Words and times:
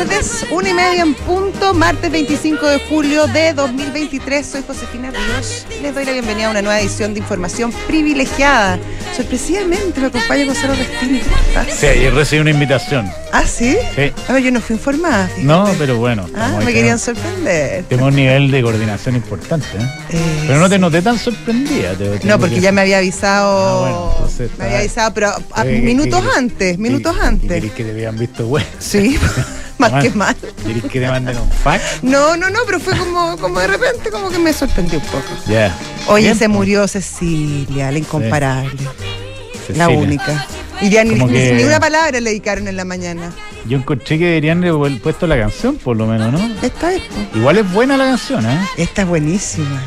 tardes, 0.00 0.44
una 0.50 0.68
y 0.68 0.74
media 0.74 1.02
en 1.02 1.14
punto, 1.14 1.72
martes 1.72 2.10
25 2.10 2.66
de 2.66 2.78
julio 2.80 3.26
de 3.28 3.54
2023. 3.54 4.44
Soy 4.46 4.62
Josefina 4.66 5.10
Ríos. 5.10 5.66
Les 5.80 5.94
doy 5.94 6.04
la 6.04 6.12
bienvenida 6.12 6.48
a 6.48 6.50
una 6.50 6.60
nueva 6.60 6.78
edición 6.80 7.14
de 7.14 7.20
Información 7.20 7.72
Privilegiada. 7.86 8.78
Sorpresivamente 9.16 9.98
me 10.02 10.08
acompaña 10.08 10.44
Gonzalo 10.44 10.74
Restini. 10.74 11.20
¿Cómo 11.20 11.36
estás? 11.48 11.78
Sí, 11.78 11.86
ayer 11.86 12.12
recibí 12.12 12.40
una 12.42 12.50
invitación. 12.50 13.10
¿Ah, 13.32 13.44
sí? 13.46 13.74
Sí. 13.94 14.12
A 14.28 14.32
ver, 14.34 14.42
yo 14.42 14.50
no 14.50 14.60
fui 14.60 14.76
informada. 14.76 15.28
fíjate. 15.28 15.44
No, 15.44 15.66
pero 15.78 15.96
bueno. 15.96 16.28
Ah, 16.36 16.58
me 16.62 16.74
querían 16.74 16.98
tenemos- 16.98 17.00
sorprender. 17.00 17.84
Tenemos 17.84 18.10
un 18.10 18.16
nivel 18.16 18.50
de 18.50 18.62
coordinación 18.62 19.16
importante, 19.16 19.66
¿eh? 19.78 19.88
Eh, 20.10 20.44
Pero 20.46 20.60
no 20.60 20.68
te 20.68 20.78
noté 20.78 21.00
tan 21.00 21.18
sorprendida. 21.18 21.94
te- 21.94 22.04
No, 22.04 22.18
tengo 22.18 22.38
porque 22.40 22.56
que- 22.56 22.60
ya 22.60 22.72
me 22.72 22.82
había 22.82 22.98
avisado. 22.98 23.56
Ah, 23.58 23.80
bueno, 23.80 24.12
entonces 24.16 24.50
me 24.58 24.64
había 24.66 24.78
avisado, 24.80 25.14
pero 25.14 25.28
a- 25.52 25.66
Eh, 25.66 25.80
minutos 25.80 26.22
antes, 26.36 26.76
minutos 26.78 27.14
¿Qué- 27.14 27.20
qué 27.20 27.26
antes. 27.26 27.72
que 27.72 27.84
te 27.84 27.90
habían 27.92 28.18
visto, 28.18 28.46
güey? 28.46 28.64
Sí, 28.78 29.18
más 29.90 30.02
que 30.02 30.10
mal. 30.10 30.36
¿Querés 30.66 30.82
que 30.84 31.00
te 31.00 31.08
manden 31.08 31.36
un 31.38 31.50
fax? 31.50 32.02
No, 32.02 32.36
no, 32.36 32.50
no, 32.50 32.60
pero 32.66 32.80
fue 32.80 32.96
como, 32.96 33.36
como 33.38 33.60
de 33.60 33.66
repente, 33.68 34.10
como 34.10 34.30
que 34.30 34.38
me 34.38 34.52
sorprendió 34.52 34.98
un 34.98 35.04
poco. 35.06 35.24
Ya. 35.46 35.74
Oye, 36.08 36.24
Bien, 36.24 36.34
se 36.38 36.46
pues. 36.46 36.56
murió 36.56 36.88
Cecilia, 36.88 37.90
la 37.90 37.98
incomparable, 37.98 38.70
la 39.74 39.88
única. 39.88 40.46
Y 40.80 40.90
ya 40.90 41.04
ni, 41.04 41.14
que- 41.28 41.54
ni 41.54 41.64
una 41.64 41.80
palabra 41.80 42.20
le 42.20 42.30
dedicaron 42.30 42.68
en 42.68 42.76
la 42.76 42.84
mañana. 42.84 43.32
Yo 43.66 43.78
encontré 43.78 44.18
que 44.18 44.26
deberían 44.26 44.62
haber 44.64 45.00
puesto 45.00 45.26
la 45.26 45.36
canción, 45.38 45.76
por 45.76 45.96
lo 45.96 46.06
menos, 46.06 46.32
¿no? 46.32 46.38
Esta 46.62 46.92
es, 46.94 47.00
po. 47.02 47.38
Igual 47.38 47.58
es 47.58 47.72
buena 47.72 47.96
la 47.96 48.04
canción, 48.04 48.44
¿eh? 48.46 48.60
esta 48.76 49.02
es 49.02 49.08
buenísima. 49.08 49.82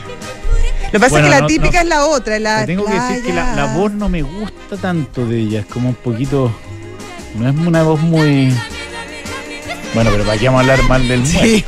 Lo 0.87 0.91
que 0.93 0.99
pasa 0.99 1.11
Bueno, 1.11 1.27
es 1.27 1.31
que 1.33 1.35
la 1.35 1.41
no- 1.41 1.47
típica 1.47 1.71
no- 1.77 1.81
es 1.83 1.87
la 1.87 2.05
otra, 2.07 2.39
la 2.39 2.59
Te 2.61 2.65
tengo 2.65 2.85
que 2.85 2.93
decir 2.93 3.23
que 3.23 3.33
la, 3.33 3.55
la 3.55 3.75
voz 3.75 3.91
no 3.93 4.09
me 4.09 4.23
gusta 4.23 4.75
tanto 4.81 5.25
de 5.27 5.39
ella, 5.39 5.59
es 5.59 5.65
como 5.67 5.89
un 5.89 5.95
poquito. 5.95 6.51
No 7.37 7.47
es 7.47 7.55
una 7.55 7.83
voz 7.83 8.01
muy. 8.01 8.51
Bueno, 9.93 10.11
pero 10.11 10.23
para 10.23 10.37
qué 10.37 10.45
vamos 10.45 10.59
a 10.59 10.61
hablar 10.61 10.83
mal 10.87 11.07
del 11.07 11.21
muerto. 11.21 11.41
Sí. 11.41 11.65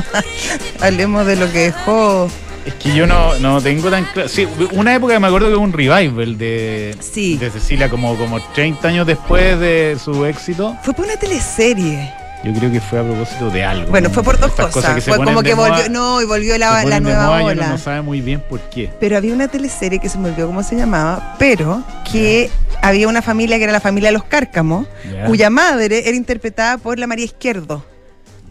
Hablemos 0.80 1.26
de 1.26 1.36
lo 1.36 1.50
que 1.52 1.58
dejó. 1.58 2.30
Es 2.64 2.74
que 2.74 2.94
yo 2.94 3.06
no, 3.06 3.34
no 3.38 3.60
tengo 3.60 3.90
tan 3.90 4.04
claro. 4.04 4.28
Sí, 4.28 4.46
una 4.72 4.94
época 4.94 5.14
que 5.14 5.20
me 5.20 5.26
acuerdo 5.26 5.48
que 5.48 5.54
hubo 5.54 5.64
un 5.64 5.72
revival 5.72 6.36
de, 6.38 6.94
Sí. 7.00 7.36
de 7.38 7.50
Cecilia, 7.50 7.88
como, 7.88 8.14
como 8.16 8.40
30 8.52 8.86
años 8.88 9.06
después 9.06 9.58
de 9.58 9.96
su 10.02 10.24
éxito. 10.26 10.76
Fue 10.84 10.92
por 10.94 11.06
una 11.06 11.16
teleserie. 11.16 12.12
Yo 12.42 12.54
creo 12.54 12.72
que 12.72 12.80
fue 12.80 12.98
a 13.00 13.02
propósito 13.02 13.50
de 13.50 13.62
algo. 13.64 13.90
Bueno, 13.90 14.08
¿no? 14.08 14.14
fue 14.14 14.22
por 14.22 14.38
dos 14.38 14.52
cosas. 14.52 15.04
fue 15.04 15.16
como 15.18 15.42
de 15.42 15.50
que 15.50 15.54
moda- 15.54 15.68
volvió. 15.70 15.88
No, 15.90 16.22
y 16.22 16.24
volvió 16.24 16.56
la, 16.56 16.84
de 16.84 17.00
nueva 17.00 17.26
moda 17.26 17.42
ola. 17.44 17.68
no 17.68 17.76
sabe 17.78 18.00
muy 18.00 18.22
bien 18.22 18.40
por 18.48 18.60
qué. 18.70 18.90
Pero 18.98 19.18
había 19.18 19.34
una 19.34 19.48
teleserie 19.48 19.98
que 19.98 20.08
se 20.08 20.16
me 20.16 20.30
olvidó 20.30 20.46
cómo 20.46 20.62
se 20.62 20.74
llamaba, 20.74 21.36
pero 21.38 21.82
que 22.10 22.50
había 22.80 23.08
una 23.08 23.20
familia 23.20 23.58
que 23.58 23.64
era 23.64 23.72
la 23.74 23.80
familia 23.80 24.08
de 24.08 24.14
los 24.14 24.24
Cárcamos, 24.24 24.86
Ya. 25.12 25.26
cuya 25.26 25.50
madre 25.50 26.08
era 26.08 26.16
interpretada 26.16 26.78
por 26.78 26.98
la 26.98 27.06
María 27.06 27.26
Izquierdo. 27.26 27.84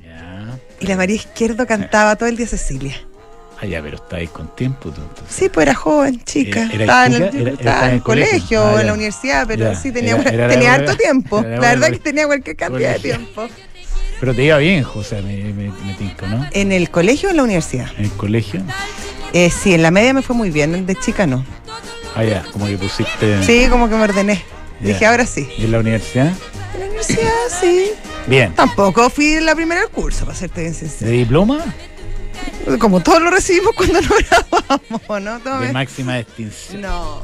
Ya. 0.03 0.55
Y 0.79 0.85
la 0.85 0.95
María 0.95 1.15
Izquierdo 1.15 1.65
cantaba 1.65 2.15
todo 2.15 2.29
el 2.29 2.37
día 2.37 2.45
Cecilia. 2.47 2.95
Ah, 3.61 3.65
ya, 3.65 3.81
pero 3.81 3.95
estáis 3.97 4.29
con 4.29 4.55
tiempo 4.55 4.89
tú. 4.91 5.01
entonces. 5.01 5.35
Sí, 5.35 5.49
pues 5.49 5.65
era 5.65 5.73
joven, 5.75 6.23
chica. 6.23 6.61
Era- 6.61 6.73
era 6.75 6.83
estaba 6.83 7.05
en 7.07 7.13
el, 7.13 7.35
era- 7.41 7.51
estaba 7.51 7.87
en 7.89 7.95
el 7.95 8.03
colegio. 8.03 8.63
Ah, 8.63 8.81
en 8.81 8.87
la 8.87 8.93
universidad, 8.93 9.47
pero 9.47 9.71
Ya, 9.73 9.75
sí 9.75 9.91
tenía, 9.91 10.15
era- 10.15 10.29
era 10.29 10.47
la 10.47 10.53
tenía 10.53 10.73
harto 10.75 10.95
tiempo. 10.95 11.41
la 11.41 11.59
verdad 11.59 11.89
que 11.89 11.99
tenía 11.99 12.27
cualquier 12.27 12.55
cantidad 12.55 12.93
de 12.93 12.97
colegio. 13.01 13.17
tiempo. 13.17 13.47
Pero 14.19 14.35
te 14.35 14.43
iba 14.43 14.57
bien, 14.57 14.83
José, 14.83 15.21
me, 15.21 15.37
me, 15.53 15.71
me 15.71 15.93
tinco, 15.93 16.27
¿no? 16.27 16.45
¿En 16.51 16.71
el 16.71 16.89
colegio 16.89 17.29
o 17.29 17.31
en 17.31 17.37
la 17.37 17.43
universidad? 17.43 17.87
En 17.97 18.05
el 18.05 18.11
colegio. 18.11 18.61
Eh, 19.33 19.49
sí, 19.49 19.73
en 19.73 19.81
la 19.81 19.91
media 19.91 20.13
me 20.13 20.21
fue 20.21 20.35
muy 20.35 20.49
bien, 20.49 20.85
de 20.85 20.95
chica 20.95 21.25
no. 21.25 21.45
Ah, 22.15 22.23
ya, 22.23 22.43
como 22.51 22.65
que 22.65 22.77
pusiste. 22.77 23.43
Sí, 23.43 23.67
como 23.69 23.87
que 23.87 23.95
me 23.95 24.03
ordené. 24.03 24.43
Ya. 24.81 24.87
Dije, 24.87 25.05
ahora 25.05 25.25
sí. 25.25 25.47
¿Y 25.57 25.65
en 25.65 25.71
la 25.71 25.79
universidad? 25.79 26.33
En 26.73 26.79
la 26.79 26.85
universidad, 26.87 27.31
sí. 27.61 27.91
Bien. 28.27 28.53
Tampoco 28.53 29.09
fui 29.09 29.39
la 29.39 29.55
primera 29.55 29.81
del 29.81 29.89
curso, 29.89 30.25
para 30.25 30.37
serte 30.37 30.61
bien 30.61 30.73
sincero. 30.73 31.11
¿De 31.11 31.17
diploma? 31.17 31.63
Como 32.79 32.99
todos 33.01 33.21
lo 33.21 33.29
recibimos 33.29 33.73
cuando 33.73 34.01
nos 34.01 34.09
graduamos, 34.09 35.43
¿no? 35.43 35.59
De 35.59 35.71
máxima 35.71 36.17
distinción. 36.17 36.81
No. 36.81 37.21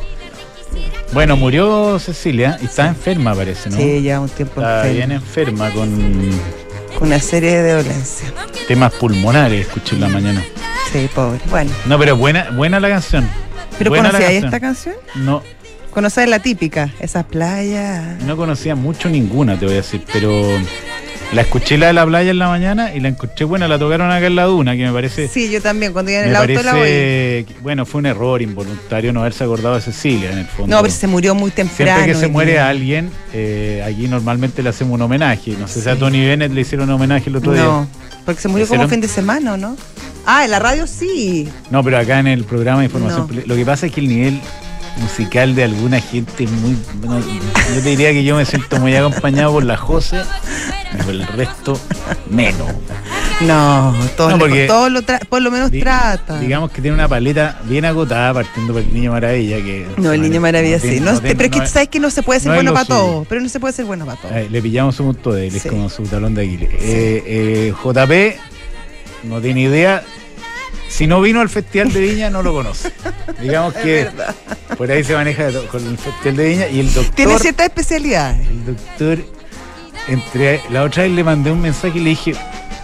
Bueno, 1.13 1.37
murió 1.37 1.99
Cecilia 1.99 2.57
y 2.61 2.65
está 2.65 2.87
enferma, 2.87 3.33
parece, 3.35 3.69
¿no? 3.69 3.77
Sí, 3.77 4.01
ya 4.01 4.19
un 4.19 4.27
tiempo 4.29 4.59
Está 4.59 4.83
bien 4.87 5.11
enferma 5.11 5.71
Con 5.71 6.31
una 7.01 7.19
serie 7.19 7.61
de 7.61 7.73
dolencias. 7.73 8.31
temas 8.67 8.93
pulmonares, 8.93 9.67
escuché 9.67 9.95
en 9.95 10.01
la 10.01 10.09
mañana. 10.09 10.43
Sí, 10.91 11.09
pobre. 11.13 11.39
Bueno. 11.49 11.71
No, 11.85 11.99
pero 11.99 12.15
buena, 12.15 12.51
buena 12.51 12.79
la 12.79 12.89
canción. 12.89 13.27
¿Pero 13.77 13.91
conocías 13.91 14.31
esta 14.31 14.59
canción? 14.59 14.95
No, 15.15 15.43
¿Conoces 15.95 16.27
la 16.27 16.39
típica? 16.39 16.89
Esas 16.99 17.23
playas. 17.23 18.21
no 18.23 18.35
conocía 18.35 18.75
mucho 18.75 19.07
ninguna, 19.07 19.57
te 19.57 19.65
voy 19.65 19.75
a 19.75 19.77
decir, 19.77 20.03
pero 20.11 20.45
la 21.33 21.41
escuché 21.41 21.77
la 21.77 21.87
de 21.87 21.93
la 21.93 22.05
playa 22.05 22.31
en 22.31 22.39
la 22.39 22.47
mañana 22.47 22.93
y 22.95 22.99
la 23.01 23.09
encontré 23.09 23.45
buena, 23.45 23.67
la 23.67 23.77
tocaron 23.77 24.09
acá 24.11 24.27
en 24.27 24.35
la 24.35 24.43
duna, 24.45 24.75
que 24.75 24.85
me 24.85 24.91
parece. 24.93 25.27
Sí, 25.27 25.49
yo 25.51 25.61
también, 25.61 25.91
cuando 25.91 26.11
iba 26.11 26.21
en 26.21 26.29
el 26.29 26.35
auto 26.35 26.53
la 26.53 26.71
parece, 26.71 27.45
que- 27.47 27.55
bueno, 27.61 27.85
fue 27.85 27.99
un 27.99 28.05
error 28.05 28.41
involuntario 28.41 29.11
no 29.11 29.19
haberse 29.21 29.43
acordado 29.43 29.75
de 29.75 29.81
Cecilia 29.81 30.31
en 30.31 30.37
el 30.39 30.45
fondo. 30.45 30.75
No, 30.75 30.81
pero 30.81 30.93
se 30.93 31.07
murió 31.07 31.35
muy 31.35 31.51
temprano. 31.51 31.91
Siempre 31.93 32.13
que 32.13 32.19
se 32.19 32.27
muere 32.27 32.59
alguien, 32.59 33.09
eh, 33.33 33.83
aquí 33.85 34.07
normalmente 34.07 34.63
le 34.63 34.69
hacemos 34.69 34.93
un 34.93 35.01
homenaje. 35.01 35.55
No 35.59 35.67
sé 35.67 35.81
si 35.81 35.89
a 35.89 35.97
Tony 35.97 36.25
Bennett 36.25 36.51
le 36.53 36.61
hicieron 36.61 36.89
un 36.89 36.95
homenaje 36.95 37.29
el 37.29 37.35
otro 37.35 37.53
No, 37.53 37.57
día. 37.81 37.87
porque 38.25 38.41
se 38.41 38.47
murió 38.47 38.63
¿Hicieron? 38.65 38.85
como 38.85 38.91
fin 38.91 39.01
de 39.01 39.07
semana, 39.09 39.53
¿o 39.53 39.57
¿no? 39.57 39.75
Ah, 40.25 40.45
en 40.45 40.51
la 40.51 40.59
radio 40.59 40.87
sí. 40.87 41.47
No, 41.69 41.83
pero 41.83 41.97
acá 41.99 42.19
en 42.19 42.27
el 42.27 42.45
programa 42.45 42.79
de 42.79 42.85
información. 42.85 43.27
No. 43.29 43.41
Lo 43.45 43.55
que 43.55 43.65
pasa 43.65 43.85
es 43.87 43.91
que 43.91 43.99
el 44.01 44.07
nivel 44.07 44.39
musical 44.97 45.55
de 45.55 45.63
alguna 45.65 45.99
gente 45.99 46.47
muy. 46.47 46.77
bueno, 47.03 47.25
yo 47.75 47.81
te 47.81 47.89
diría 47.89 48.11
que 48.11 48.23
yo 48.23 48.35
me 48.35 48.45
siento 48.45 48.79
muy 48.79 48.95
acompañado 48.95 49.51
por 49.53 49.63
la 49.63 49.77
Jose 49.77 50.21
y 50.93 50.97
por 51.03 51.13
el 51.13 51.27
resto 51.27 51.79
menos. 52.29 52.69
No, 53.41 53.93
todos 54.15 54.31
No, 54.31 54.39
porque- 54.39 54.65
todos 54.65 54.89
lo 54.89 55.01
tra- 55.01 55.19
por 55.27 55.41
lo 55.41 55.51
menos 55.51 55.69
Di- 55.69 55.81
trata. 55.81 56.39
Digamos 56.39 56.71
que 56.71 56.81
tiene 56.81 56.95
una 56.95 57.09
paleta 57.09 57.59
bien 57.65 57.83
agotada 57.83 58.33
partiendo 58.33 58.71
por 58.71 58.81
el 58.81 58.93
Niño 58.93 59.11
Maravilla. 59.11 59.57
que 59.57 59.85
no, 59.97 60.13
el 60.13 60.21
niño 60.21 60.39
maravilla 60.39 60.79
sí. 60.79 60.87
tiene- 60.87 61.11
No, 61.11 61.19
pero 61.21 61.43
es 61.43 61.49
que 61.51 61.59
no 61.59 61.67
sabes 61.67 61.89
que 61.89 61.99
no 61.99 62.09
se 62.09 62.23
puede 62.23 62.39
ser 62.39 62.49
no 62.51 62.55
bueno 62.55 62.71
para 62.73 62.85
suyo. 62.85 62.97
todo. 62.99 63.25
Pero 63.27 63.41
no 63.41 63.49
se 63.49 63.59
puede 63.59 63.73
ser 63.73 63.83
bueno 63.85 64.05
para 64.05 64.21
todo. 64.21 64.31
Eh, 64.33 64.47
le 64.49 64.61
pillamos 64.61 64.95
su 64.95 65.03
punto 65.03 65.33
de 65.33 65.47
él, 65.47 65.51
Sí. 65.51 65.57
es 65.57 65.65
como 65.65 65.89
su 65.89 66.03
talón 66.03 66.33
de 66.33 66.43
Aquiles. 66.43 66.69
Eh, 66.75 67.23
eh, 67.25 67.73
JP 67.83 68.37
no 69.23 69.41
tiene 69.41 69.61
idea. 69.63 70.01
Si 70.89 71.07
no 71.07 71.19
vino 71.21 71.41
al 71.41 71.49
Festival 71.49 71.91
de 71.91 71.99
Viña, 71.99 72.29
no 72.29 72.41
lo 72.43 72.53
conoce. 72.53 72.91
Digamos 73.41 73.73
que 73.73 74.07
por 74.77 74.89
ahí 74.91 75.03
se 75.03 75.13
maneja 75.13 75.49
con 75.71 75.85
el 75.85 75.97
Festival 75.97 76.35
de 76.37 76.47
Viña 76.49 76.67
y 76.69 76.79
el 76.79 76.93
doctor. 76.93 77.15
Tiene 77.15 77.39
ciertas 77.39 77.65
especialidades. 77.67 78.47
El 78.47 78.65
doctor, 78.65 79.17
entre 80.07 80.61
la 80.69 80.83
otra 80.83 81.03
vez 81.03 81.11
le 81.11 81.23
mandé 81.23 81.51
un 81.51 81.61
mensaje 81.61 81.97
y 81.97 82.01
le 82.01 82.09
dije, 82.11 82.33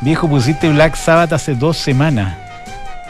viejo, 0.02 0.28
pusiste 0.28 0.70
Black 0.70 0.96
Sabbath 0.96 1.34
hace 1.34 1.56
dos 1.56 1.78
semanas. 1.78 2.38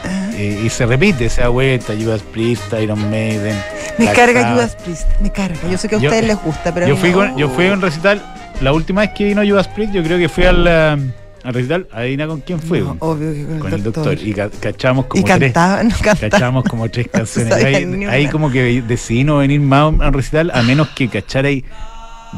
Ah. 0.04 0.30
Eh, 0.34 0.62
y 0.64 0.68
se 0.68 0.84
repite 0.86 1.26
esa 1.26 1.48
vuelta, 1.48 1.94
Judas 1.98 2.22
Priest, 2.22 2.72
Iron 2.80 3.10
Maiden. 3.10 3.56
Me 3.98 4.04
Black 4.06 4.16
carga 4.16 4.40
Sabbath. 4.42 4.54
Judas 4.54 4.76
Priest. 4.84 5.06
Me 5.20 5.30
carga. 5.32 5.58
Yo 5.70 5.78
sé 5.78 5.88
que 5.88 5.96
a 5.96 5.98
Yo- 5.98 6.08
ustedes 6.10 6.26
les 6.26 6.36
gusta, 6.42 6.72
pero. 6.74 6.86
a 6.86 6.88
Yo 6.88 6.94
mí 6.96 7.00
fui, 7.00 7.10
no. 7.10 7.16
con, 7.16 7.36
yo 7.38 7.48
fui 7.48 7.66
a 7.68 7.72
un 7.72 7.80
recital, 7.80 8.22
la 8.60 8.72
última 8.72 9.00
vez 9.02 9.10
que 9.16 9.24
vino 9.24 9.42
Judas 9.46 9.68
Priest, 9.68 9.92
yo 9.94 10.02
creo 10.02 10.18
que 10.18 10.28
fui 10.28 10.44
al, 10.44 10.66
ah, 10.68 10.98
al 11.44 11.54
recital, 11.54 11.88
adivina 11.92 12.26
con 12.26 12.40
quién 12.40 12.60
fue, 12.60 12.80
No, 12.80 12.96
obvio 13.00 13.32
que 13.32 13.44
con, 13.46 13.58
con 13.60 13.72
el 13.74 13.82
doctor. 13.82 14.18
Y 14.20 14.32
ca- 14.32 14.50
cachamos 14.60 15.06
Y 15.06 15.08
como 15.22 15.24
tres. 15.38 15.52
cantaban. 15.52 15.90
Cachamos 16.20 16.64
como 16.64 16.88
tres 16.88 17.08
canciones. 17.12 17.52
ahí, 17.52 18.04
ahí 18.04 18.28
como 18.28 18.50
que 18.50 18.82
decidí 18.82 19.24
no 19.24 19.38
venir 19.38 19.60
más 19.60 19.80
a 19.82 19.86
un 19.88 20.12
recital 20.12 20.50
a 20.54 20.62
menos 20.62 20.88
que 20.90 21.08
cachara 21.08 21.48
ahí 21.48 21.64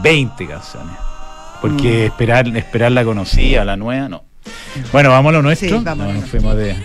20 0.03 0.47
canciones. 0.47 0.95
Porque 1.61 2.05
Mm. 2.05 2.07
esperar, 2.13 2.57
esperar 2.57 2.93
la 2.93 3.05
conocía, 3.05 3.65
la 3.65 3.77
nueva, 3.77 4.09
no. 4.09 4.25
Bueno, 4.93 5.11
vamos 5.11 5.31
a 5.31 5.33
lo 5.35 5.43
nuestro. 5.43 5.69
Sí, 5.79 5.85
vamos, 5.85 5.97
No, 5.99 6.05
nos 6.05 6.15
vamos. 6.15 6.31
fuimos 6.31 6.57
de- 6.57 6.77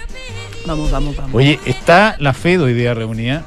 Vamos, 0.65 0.91
vamos, 0.91 1.15
vamos. 1.15 1.33
Oye, 1.33 1.59
está 1.65 2.15
la 2.19 2.33
FED 2.33 2.61
hoy 2.61 2.73
día 2.73 2.93
reunida. 2.93 3.43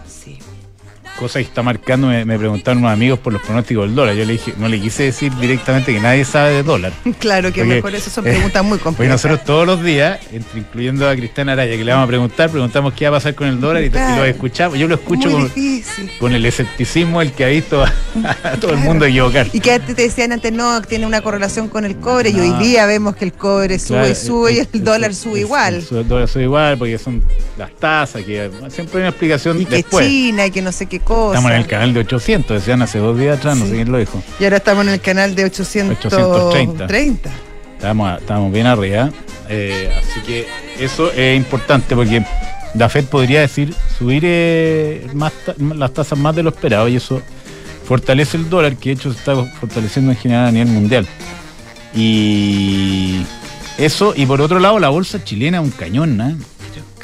Cosa 1.18 1.38
que 1.38 1.44
está 1.44 1.62
marcando, 1.62 2.08
me, 2.08 2.24
me 2.24 2.38
preguntaron 2.38 2.78
unos 2.82 2.92
amigos 2.92 3.18
por 3.18 3.32
los 3.32 3.42
pronósticos 3.42 3.86
del 3.86 3.94
dólar. 3.94 4.14
Yo 4.16 4.24
le 4.24 4.32
dije, 4.32 4.54
no 4.58 4.68
le 4.68 4.80
quise 4.80 5.04
decir 5.04 5.32
directamente 5.36 5.92
que 5.92 6.00
nadie 6.00 6.24
sabe 6.24 6.52
de 6.54 6.62
dólar. 6.62 6.92
Claro 7.18 7.52
que 7.52 7.60
Porque, 7.60 7.74
mejor 7.76 7.94
eso 7.94 8.10
son 8.10 8.26
eh, 8.26 8.30
preguntas 8.32 8.62
muy 8.64 8.70
Porque 8.78 8.84
complejas. 8.84 9.24
nosotros 9.24 9.44
todos 9.44 9.66
los 9.66 9.82
días, 9.84 10.18
entre- 10.32 10.60
incluyendo 10.60 11.08
a 11.08 11.14
Cristiana 11.14 11.52
Araya, 11.52 11.76
que 11.76 11.84
le 11.84 11.92
vamos 11.92 12.04
a 12.04 12.08
preguntar, 12.08 12.50
preguntamos 12.50 12.94
qué 12.94 13.08
va 13.08 13.16
a 13.16 13.20
pasar 13.20 13.34
con 13.34 13.46
el 13.46 13.60
dólar 13.60 13.82
y, 13.82 13.86
y 13.86 13.90
Claro. 13.90 14.16
lo 14.16 14.24
escuchamos. 14.24 14.78
Yo 14.78 14.88
lo 14.88 14.94
escucho 14.96 15.30
con, 16.18 16.32
el 16.32 16.44
escepticismo 16.46 17.20
el 17.22 17.32
que 17.32 17.44
ha 17.44 17.48
visto 17.48 17.84
a, 17.84 17.92
a 18.42 18.52
todo 18.60 18.72
el 18.72 18.78
mundo 18.78 19.04
equivocar. 19.04 19.48
Y 19.52 19.60
que 19.60 19.72
antes 19.72 19.94
te 19.94 20.02
decían 20.02 20.32
antes 20.32 20.52
no, 20.52 20.80
tiene 20.82 21.06
una 21.06 21.20
correlación 21.20 21.68
con 21.68 21.84
el 21.84 21.96
cobre 21.96 22.30
y 22.30 22.40
hoy 22.40 22.52
día 22.64 22.86
vemos 22.86 23.14
que 23.16 23.24
el 23.26 23.32
cobre 23.32 23.78
sube 23.78 23.98
Claro, 23.98 24.12
y 24.12 24.14
sube 24.14 24.52
y 24.52 24.58
el 24.72 24.84
dólar 24.84 25.14
sube 25.14 25.40
igual. 25.40 25.84
El 25.90 26.08
dólar 26.08 26.28
sube 26.28 26.44
igual 26.44 26.78
porque 26.78 26.98
son 26.98 27.22
las 27.58 27.70
tasas, 27.76 28.22
que 28.22 28.50
siempre 28.70 28.96
hay 28.98 29.00
una 29.02 29.08
explicación 29.10 29.60
Y 29.60 29.64
que 29.66 29.76
después. 29.76 30.06
China 30.06 30.46
y 30.46 30.50
que 30.50 30.62
no 30.62 30.72
sé 30.72 30.86
qué 30.86 30.98
cosa. 31.04 31.36
Estamos 31.38 31.50
en 31.52 31.56
el 31.58 31.66
canal 31.66 31.94
de 31.94 32.00
800, 32.00 32.56
decían 32.60 32.82
hace 32.82 32.98
dos 32.98 33.18
días 33.18 33.38
atrás, 33.38 33.56
no 33.56 33.66
sé 33.66 33.72
quién 33.72 33.90
lo 33.92 33.98
dijo. 33.98 34.22
Y 34.40 34.44
ahora 34.44 34.56
estamos 34.58 34.86
en 34.86 34.92
el 34.92 35.00
canal 35.00 35.34
de 35.34 35.44
830. 35.44 36.08
830. 36.08 37.30
Estamos, 37.76 38.20
estamos 38.20 38.52
bien 38.52 38.66
arriba. 38.66 39.10
eh, 39.48 39.90
así 39.98 40.20
que 40.20 40.46
eso 40.78 41.10
es 41.12 41.36
importante 41.36 41.94
porque 41.96 42.24
la 42.74 42.88
Fed 42.88 43.04
podría 43.06 43.40
decir 43.40 43.74
subir 43.98 44.22
eh, 44.24 45.06
más 45.14 45.32
ta- 45.44 45.54
las 45.58 45.92
tasas 45.92 46.18
más 46.18 46.34
de 46.34 46.42
lo 46.42 46.50
esperado 46.50 46.88
y 46.88 46.96
eso 46.96 47.20
fortalece 47.86 48.36
el 48.36 48.48
dólar, 48.48 48.76
que 48.76 48.90
de 48.90 48.94
hecho 48.94 49.12
se 49.12 49.18
está 49.18 49.34
fortaleciendo 49.60 50.12
en 50.12 50.16
general 50.16 50.46
a 50.46 50.52
nivel 50.52 50.68
mundial. 50.68 51.06
Y 51.94 53.22
eso, 53.78 54.14
y 54.16 54.26
por 54.26 54.40
otro 54.40 54.58
lado, 54.60 54.78
la 54.78 54.88
bolsa 54.88 55.22
chilena 55.22 55.60
un 55.60 55.70
cañón, 55.70 56.16
¿no? 56.16 56.34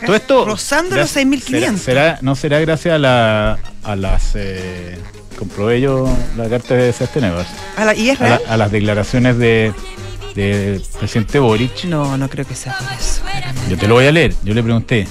Todo 0.06 0.14
esto. 0.14 0.44
Rozando 0.44 0.96
los 0.96 1.14
6.500. 1.16 1.76
¿será, 1.76 2.18
¿No 2.22 2.36
será 2.36 2.60
gracias 2.60 2.94
a, 2.94 2.98
la, 2.98 3.58
a 3.88 3.96
las. 3.96 4.32
Eh, 4.35 4.99
comprobé 5.38 5.81
yo 5.81 6.08
la 6.37 6.49
carta 6.49 6.75
de 6.75 6.93
Sebastián 6.93 7.32
¿A, 7.76 7.85
la, 7.85 7.94
¿Y 7.94 8.11
es 8.11 8.20
a, 8.20 8.37
a, 8.49 8.56
las 8.56 8.70
declaraciones 8.70 9.38
de, 9.38 9.73
de 10.35 10.81
presidente 10.99 11.38
Boric. 11.38 11.85
No, 11.85 12.19
no 12.19 12.29
creo 12.29 12.46
que 12.46 12.55
sea 12.55 12.76
por 12.76 12.93
eso. 12.93 13.23
Yo 13.70 13.79
te 13.79 13.88
lo 13.88 13.94
voy 13.94 14.06
a 14.06 14.12
leer. 14.12 14.35
Yo 14.44 14.52
le 14.52 14.62
pregunté. 14.62 15.08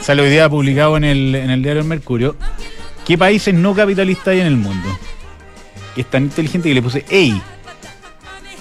Sale 0.00 0.22
hoy 0.22 0.30
día 0.30 0.48
publicado 0.48 0.96
en 0.96 1.04
el, 1.04 1.34
en 1.34 1.50
el 1.50 1.62
diario 1.62 1.82
El 1.82 1.88
Mercurio. 1.88 2.34
¿Qué 3.06 3.18
países 3.18 3.52
no 3.52 3.74
capitalistas 3.74 4.28
hay 4.28 4.40
en 4.40 4.46
el 4.46 4.56
mundo? 4.56 4.88
Es 5.96 6.08
tan 6.08 6.24
inteligente 6.24 6.68
que 6.68 6.74
le 6.74 6.82
puse 6.82 7.04
EI. 7.10 7.42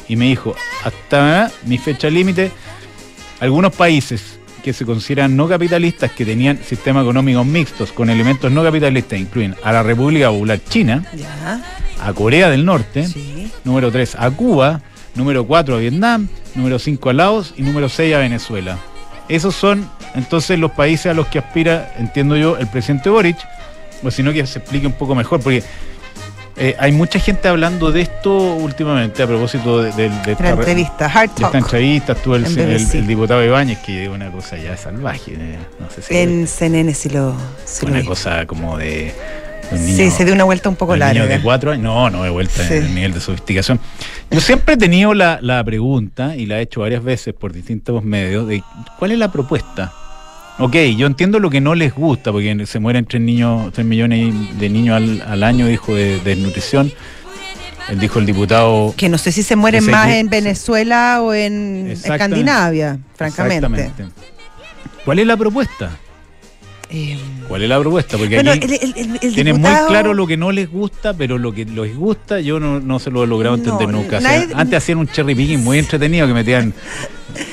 Y 0.09 0.15
me 0.15 0.25
dijo, 0.25 0.55
hasta 0.83 1.51
mi 1.65 1.77
fecha 1.77 2.09
límite, 2.09 2.51
algunos 3.39 3.73
países 3.73 4.38
que 4.69 4.73
se 4.73 4.85
consideran 4.85 5.35
no 5.35 5.47
capitalistas, 5.47 6.11
que 6.11 6.23
tenían 6.25 6.59
sistemas 6.63 7.01
económicos 7.03 7.43
mixtos 7.43 7.91
con 7.91 8.07
elementos 8.11 8.51
no 8.51 8.61
capitalistas, 8.63 9.17
incluyen 9.19 9.55
a 9.63 9.71
la 9.71 9.81
República 9.81 10.29
Popular 10.29 10.59
China, 10.69 11.03
Ya. 11.15 11.59
a 11.99 12.13
Corea 12.13 12.51
del 12.51 12.65
Norte, 12.65 13.07
Sí. 13.07 13.51
número 13.63 13.91
3 13.91 14.15
a 14.19 14.29
Cuba, 14.29 14.81
número 15.15 15.43
4 15.47 15.75
a 15.75 15.79
Vietnam, 15.79 16.27
número 16.53 16.77
5 16.77 17.09
a 17.09 17.13
Laos 17.13 17.55
y 17.57 17.63
número 17.63 17.89
6 17.89 18.13
a 18.13 18.19
Venezuela. 18.19 18.77
Esos 19.27 19.55
son 19.55 19.89
entonces 20.13 20.59
los 20.59 20.69
países 20.71 21.07
a 21.07 21.13
los 21.15 21.25
que 21.27 21.39
aspira, 21.39 21.95
entiendo 21.97 22.37
yo, 22.37 22.55
el 22.57 22.67
presidente 22.67 23.09
Boric, 23.09 23.37
o 24.03 24.11
si 24.11 24.21
no 24.21 24.31
que 24.31 24.45
se 24.45 24.59
explique 24.59 24.85
un 24.85 24.93
poco 24.93 25.15
mejor, 25.15 25.39
porque 25.41 25.63
eh, 26.59 26.75
hay 26.77 26.91
mucha 26.91 27.19
gente 27.19 27.47
hablando 27.47 27.91
de 27.91 28.01
esto 28.01 28.35
últimamente 28.37 29.23
a 29.23 29.27
propósito 29.27 29.81
de, 29.81 29.91
de- 29.93 30.09
de 30.09 30.31
esta, 30.33 30.49
entrevista, 30.49 31.05
Hard 31.05 31.29
de 31.29 31.33
esta 31.35 31.41
Talk. 31.51 31.55
entrevista, 31.55 32.11
estuvo 32.13 32.35
el, 32.35 32.45
En 32.45 32.59
el- 32.59 32.87
el 32.91 33.07
diputado 33.07 33.43
Ibáñez, 33.43 33.79
que 33.79 34.03
es 34.05 34.09
una 34.09 34.29
cosa 34.31 34.57
ya 34.57 34.75
salvaje, 34.77 35.33
eh, 35.37 35.57
no 35.79 35.89
sé 35.89 36.01
si 36.01 36.15
En 36.17 36.47
CNN 36.47 36.93
sí 36.93 37.09
lo, 37.09 37.33
sí 37.65 37.85
lo 37.85 37.91
una 37.93 38.01
vi. 38.01 38.05
cosa 38.05 38.45
como 38.45 38.77
de 38.77 39.13
un 39.71 39.77
Sí, 39.77 39.93
niño- 39.93 40.11
se 40.11 40.25
dio 40.25 40.33
una 40.33 40.43
vuelta 40.45 40.67
un 40.69 40.75
poco 40.75 40.93
un 40.93 40.99
niño 40.99 41.13
larga. 41.13 41.35
de 41.37 41.41
cuatro 41.41 41.71
años. 41.71 41.83
No, 41.83 42.09
no 42.09 42.23
de 42.23 42.29
vuelta 42.29 42.67
Sí. 42.67 42.73
en 42.73 42.85
el 42.85 42.95
nivel 42.95 43.13
de 43.13 43.19
sofisticación. 43.21 43.79
Yo 44.31 44.41
siempre 44.41 44.73
he 44.73 44.77
tenido 44.77 45.13
la, 45.13 45.39
la 45.41 45.63
pregunta, 45.63 46.35
y 46.35 46.45
la 46.45 46.59
he 46.59 46.63
hecho 46.63 46.81
varias 46.81 47.03
veces 47.03 47.33
por 47.33 47.53
distintos 47.53 48.03
medios, 48.03 48.47
de 48.47 48.63
cuál 48.97 49.11
es 49.11 49.17
la 49.19 49.31
propuesta. 49.31 49.93
Ok, 50.59 50.75
yo 50.97 51.07
entiendo 51.07 51.39
lo 51.39 51.49
que 51.49 51.61
no 51.61 51.73
les 51.73 51.93
gusta, 51.95 52.31
porque 52.33 52.65
se 52.65 52.79
mueren 52.79 53.05
tres 53.05 53.21
niños, 53.21 53.71
tres 53.73 53.87
millones 53.87 54.33
de 54.59 54.69
niños 54.69 54.97
al, 54.97 55.21
al 55.21 55.43
año, 55.43 55.65
dijo, 55.67 55.95
de 55.95 56.19
desnutrición. 56.19 56.91
Él 57.89 57.99
dijo 57.99 58.19
el 58.19 58.25
diputado. 58.25 58.93
Que 58.97 59.09
no 59.09 59.17
sé 59.17 59.31
si 59.31 59.41
se 59.41 59.55
mueren 59.55 59.85
más 59.89 60.07
que- 60.07 60.19
en 60.19 60.29
Venezuela 60.29 61.21
o 61.21 61.33
en. 61.33 61.87
Escandinavia, 61.91 62.99
francamente. 63.15 63.65
Exactamente. 63.65 64.03
¿Cuál 65.05 65.19
es 65.19 65.27
la 65.27 65.37
propuesta? 65.37 65.91
Eh, 66.91 67.19
¿Cuál 67.47 67.61
es 67.63 67.69
la 67.69 67.79
propuesta? 67.79 68.17
Porque 68.17 68.35
bueno, 68.35 68.51
aquí 68.51 68.65
el, 68.65 68.73
el- 68.73 68.93
el- 68.97 69.19
el 69.21 69.33
tienen 69.35 69.57
diputado- 69.57 69.81
muy 69.83 69.87
claro 69.89 70.13
lo 70.15 70.25
que 70.25 70.37
no 70.37 70.51
les 70.51 70.69
gusta, 70.71 71.13
pero 71.13 71.37
lo 71.37 71.53
que 71.53 71.65
les 71.65 71.95
gusta 71.95 72.39
yo 72.39 72.59
no, 72.59 72.79
no 72.79 72.97
se 72.99 73.11
lo 73.11 73.23
he 73.23 73.27
logrado 73.27 73.55
entender 73.55 73.87
No, 73.89 73.99
nunca. 73.99 74.17
O 74.17 74.21
sea, 74.21 74.31
nadie- 74.39 74.53
antes 74.55 74.77
hacían 74.77 74.97
un 74.97 75.07
cherry 75.07 75.35
picking 75.35 75.63
muy 75.63 75.77
entretenido 75.77 76.25
que 76.25 76.33
metían 76.33 76.73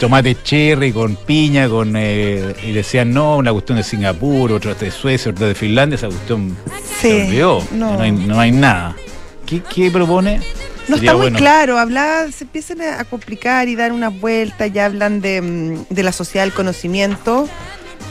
tomate 0.00 0.36
cherry 0.42 0.90
con 0.92 1.16
piña 1.16 1.68
con 1.68 1.94
eh, 1.96 2.54
y 2.62 2.72
decían 2.72 3.12
no, 3.12 3.36
una 3.36 3.52
cuestión 3.52 3.76
de 3.76 3.84
Singapur, 3.84 4.52
otra 4.52 4.72
de 4.74 4.90
Suecia, 4.90 5.30
otra 5.30 5.48
de 5.48 5.54
Finlandia, 5.54 5.96
esa 5.96 6.08
cuestión 6.08 6.56
Sí, 7.00 7.08
se 7.08 7.26
olvidó. 7.26 7.62
no. 7.72 7.92
No. 7.94 8.00
hay, 8.00 8.12
no 8.12 8.40
hay 8.40 8.52
nada. 8.52 8.96
¿Qué, 9.44 9.60
qué 9.62 9.90
propone? 9.90 10.40
No 10.88 10.96
Sería 10.96 11.10
está 11.10 11.12
muy 11.14 11.22
bueno. 11.22 11.38
claro, 11.38 11.78
hablar, 11.78 12.32
se 12.32 12.44
empiezan 12.44 12.80
a 12.80 13.00
a 13.00 13.04
complicar 13.04 13.68
y 13.68 13.74
dar 13.76 13.92
una 13.92 14.08
vuelta, 14.08 14.66
ya 14.68 14.86
hablan 14.86 15.20
de, 15.20 15.42
mm, 15.42 15.92
de 15.94 16.02
la 16.02 16.12
sociedad 16.12 16.44
del 16.44 16.54
conocimiento, 16.54 17.48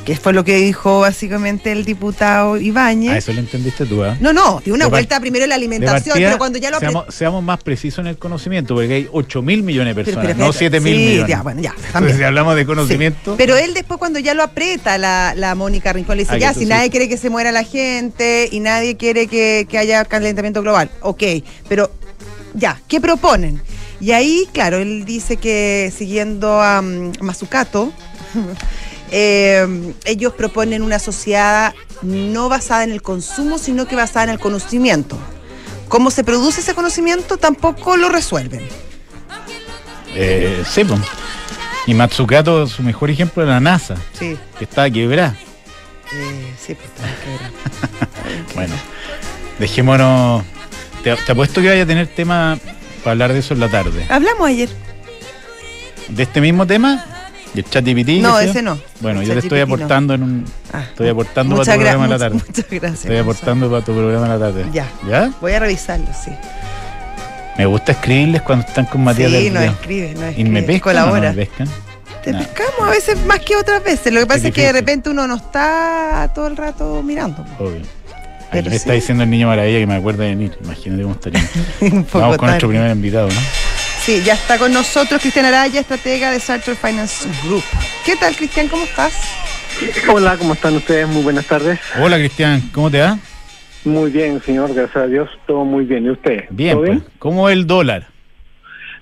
que 0.05 0.15
fue 0.15 0.33
lo 0.33 0.43
que 0.43 0.55
dijo 0.57 0.99
básicamente 0.99 1.71
el 1.71 1.83
diputado 1.83 2.53
A 2.53 2.59
Ibáñez. 2.61 3.17
eso 3.17 3.33
lo 3.33 3.39
entendiste 3.39 3.85
tú, 3.87 4.03
¿ah? 4.03 4.15
No, 4.19 4.31
no, 4.33 4.61
dio 4.63 4.75
una 4.75 4.85
De 4.85 4.91
vuelta 4.91 5.19
primero 5.19 5.43
en 5.45 5.49
la 5.49 5.55
alimentación, 5.55 6.11
partida, 6.13 6.27
pero 6.29 6.37
cuando 6.37 6.59
ya 6.59 6.69
lo 6.69 6.79
seamos, 6.79 7.05
seamos 7.13 7.43
más 7.43 7.61
precisos 7.63 7.99
en 7.99 8.07
el 8.07 8.17
conocimiento, 8.17 8.75
porque 8.75 8.93
hay 8.93 9.09
8 9.11 9.41
mil 9.41 9.63
millones 9.63 9.95
de 9.95 10.03
personas, 10.03 10.27
pero 10.27 10.37
no 10.37 10.49
espérate, 10.51 10.77
7 10.77 10.79
mil 10.79 10.95
sí, 10.95 11.05
millones. 11.09 11.27
ya, 11.29 11.41
bueno, 11.41 11.61
ya, 11.61 11.73
Entonces, 11.87 12.17
si 12.17 12.23
hablamos 12.23 12.55
de 12.55 12.61
Sí. 12.61 12.67
conocimiento. 12.67 13.35
Pero 13.37 13.57
él 13.57 13.73
después 13.73 13.97
cuando 13.97 14.19
ya 14.19 14.33
lo 14.35 14.43
aprieta 14.43 14.97
la, 14.99 15.33
la 15.35 15.55
Mónica 15.55 15.91
Rincón 15.91 16.17
le 16.17 16.23
dice, 16.23 16.35
Ah, 16.35 16.37
ya, 16.37 16.53
si 16.53 16.59
sí. 16.61 16.65
nadie 16.67 16.89
quiere 16.91 17.09
que 17.09 17.17
se 17.17 17.31
muera 17.31 17.51
la 17.51 17.63
gente 17.63 18.47
y 18.51 18.59
nadie 18.59 18.97
quiere 18.97 19.25
que, 19.27 19.65
que 19.67 19.77
haya 19.79 20.05
calentamiento 20.05 20.61
global, 20.61 20.91
ok, 21.01 21.23
pero 21.67 21.91
ya, 22.53 22.79
¿qué 22.87 23.01
proponen? 23.01 23.59
Y 23.99 24.11
ahí, 24.11 24.47
claro, 24.53 24.77
él 24.77 25.03
dice 25.05 25.37
que 25.37 25.91
siguiendo 25.97 26.61
a 26.61 26.81
mm, 26.81 27.13
Mazzucato, 27.21 27.91
eh, 29.17 29.65
ellos 30.03 30.33
proponen 30.33 30.81
una 30.81 30.99
sociedad 30.99 31.73
no 32.01 32.49
basada 32.49 32.83
en 32.83 32.91
el 32.91 33.01
consumo, 33.01 33.57
sino 33.57 33.87
que 33.87 33.95
basada 33.95 34.25
en 34.25 34.29
el 34.31 34.39
conocimiento. 34.39 35.17
¿Cómo 35.87 36.11
se 36.11 36.25
produce 36.25 36.59
ese 36.59 36.73
conocimiento? 36.73 37.37
Tampoco 37.37 37.95
lo 37.95 38.09
resuelven. 38.09 38.67
Eh, 40.15 40.63
sí. 40.69 40.81
Y 41.87 41.93
Matsukato, 41.93 42.67
su 42.67 42.83
mejor 42.83 43.09
ejemplo 43.09 43.43
era 43.43 43.53
la 43.53 43.59
NASA, 43.61 43.95
Sí, 44.19 44.37
que 44.57 44.65
estaba 44.65 44.89
quebrada. 44.89 45.35
eh, 46.13 46.53
sí, 46.59 46.75
pues, 46.75 46.89
tenemos 46.95 47.19
que 47.19 47.29
ver. 47.29 48.45
Bueno, 48.55 48.73
dejémonos. 49.59 50.43
Te, 51.03 51.15
te 51.15 51.31
apuesto 51.31 51.61
que 51.61 51.69
vaya 51.69 51.83
a 51.83 51.85
tener 51.85 52.07
tema 52.07 52.57
para 53.03 53.11
hablar 53.11 53.31
de 53.33 53.39
eso 53.39 53.53
en 53.53 53.59
la 53.61 53.69
tarde. 53.69 54.05
Hablamos 54.09 54.47
ayer. 54.47 54.69
De 56.09 56.23
este 56.23 56.41
mismo 56.41 56.67
tema, 56.67 57.05
de 57.55 57.63
ChatGPT. 57.63 58.09
No, 58.21 58.39
ese 58.39 58.61
no. 58.61 58.77
Bueno, 59.01 59.21
yo 59.23 59.33
te 59.33 59.39
estoy 59.39 59.59
no. 59.59 59.65
aportando 59.65 60.13
en 60.13 60.23
un. 60.23 60.45
Ah, 60.73 60.83
Estoy 60.89 61.09
aportando 61.09 61.55
para 61.55 61.65
tu 61.65 61.71
gra- 61.71 61.75
programa 61.75 62.03
en 62.05 62.09
la 62.11 62.17
tarde. 62.19 62.35
Muchas 62.47 62.65
gracias. 62.69 63.01
Estoy 63.05 63.17
aportando 63.17 63.69
para 63.69 63.85
tu 63.85 63.93
programa 63.93 64.25
en 64.25 64.31
la 64.31 64.39
tarde. 64.39 64.65
Ya. 64.73 64.87
¿Ya? 65.07 65.31
Voy 65.41 65.51
a 65.53 65.59
revisarlo, 65.59 66.07
sí. 66.23 66.31
Me 67.57 67.65
gusta 67.65 67.93
escribirles 67.93 68.41
cuando 68.41 68.67
están 68.67 68.85
con 68.85 69.03
Matías 69.03 69.31
sí, 69.31 69.43
del 69.45 69.53
nos 69.53 69.63
Río. 69.63 69.71
escribe, 69.71 70.13
nos 70.15 70.37
¿Y 70.37 70.43
me 70.43 70.61
pescan 70.63 70.95
no 70.95 71.11
me 71.13 71.31
pescan? 71.31 71.67
Te 72.23 72.33
No. 72.33 72.39
pescamos 72.39 72.81
a 72.87 72.89
veces 72.89 73.25
más 73.25 73.39
que 73.39 73.55
otras 73.55 73.83
veces. 73.83 74.11
Lo 74.11 74.19
que 74.19 74.25
pasa 74.25 74.47
es, 74.49 74.53
que 74.53 74.63
de 74.63 74.71
repente 74.73 75.09
uno 75.09 75.25
no 75.27 75.35
está 75.35 76.31
todo 76.35 76.47
el 76.47 76.57
rato 76.57 77.01
mirando. 77.03 77.45
Obvio. 77.59 77.81
Pero 78.51 78.59
Aquí 78.61 78.69
me 78.69 78.69
sí. 78.71 78.75
está 78.75 78.93
diciendo 78.93 79.23
el 79.23 79.29
niño 79.29 79.47
maravilla 79.47 79.79
que 79.79 79.87
me 79.87 79.95
acuerda 79.95 80.23
de 80.23 80.29
venir. 80.31 80.57
Imagínate 80.63 81.01
cómo 81.03 81.13
estaría. 81.15 81.49
Vamos 82.13 82.37
con 82.37 82.47
nuestro 82.47 82.67
primer 82.69 82.91
invitado, 82.91 83.27
¿no? 83.29 83.35
Sí, 84.05 84.21
ya 84.23 84.33
está 84.33 84.57
con 84.59 84.71
nosotros 84.71 85.19
Cristian 85.21 85.45
Araya, 85.45 85.79
estratega 85.81 86.29
de 86.31 86.39
Sartor 86.39 86.75
Finance 86.75 87.27
Group. 87.43 87.63
¿Qué 88.05 88.15
tal, 88.15 88.35
Cristian? 88.35 88.67
¿Cómo 88.67 88.83
estás? 88.83 89.19
Hola, 90.13 90.37
¿cómo 90.37 90.53
están 90.53 90.75
ustedes? 90.75 91.07
Muy 91.07 91.23
buenas 91.23 91.47
tardes. 91.47 91.79
Hola 91.99 92.17
Cristian, 92.17 92.61
¿cómo 92.71 92.91
te 92.91 92.99
va? 93.01 93.17
Muy 93.83 94.11
bien, 94.11 94.39
señor, 94.43 94.73
gracias 94.75 94.95
a 94.97 95.07
Dios, 95.07 95.27
todo 95.47 95.65
muy 95.65 95.85
bien. 95.85 96.05
¿Y 96.05 96.11
usted? 96.11 96.45
Bien, 96.51 96.75
¿Todo 96.77 96.85
pues. 96.85 96.99
¿Cómo 97.19 97.49
es 97.49 97.53
el 97.55 97.65
dólar? 97.65 98.07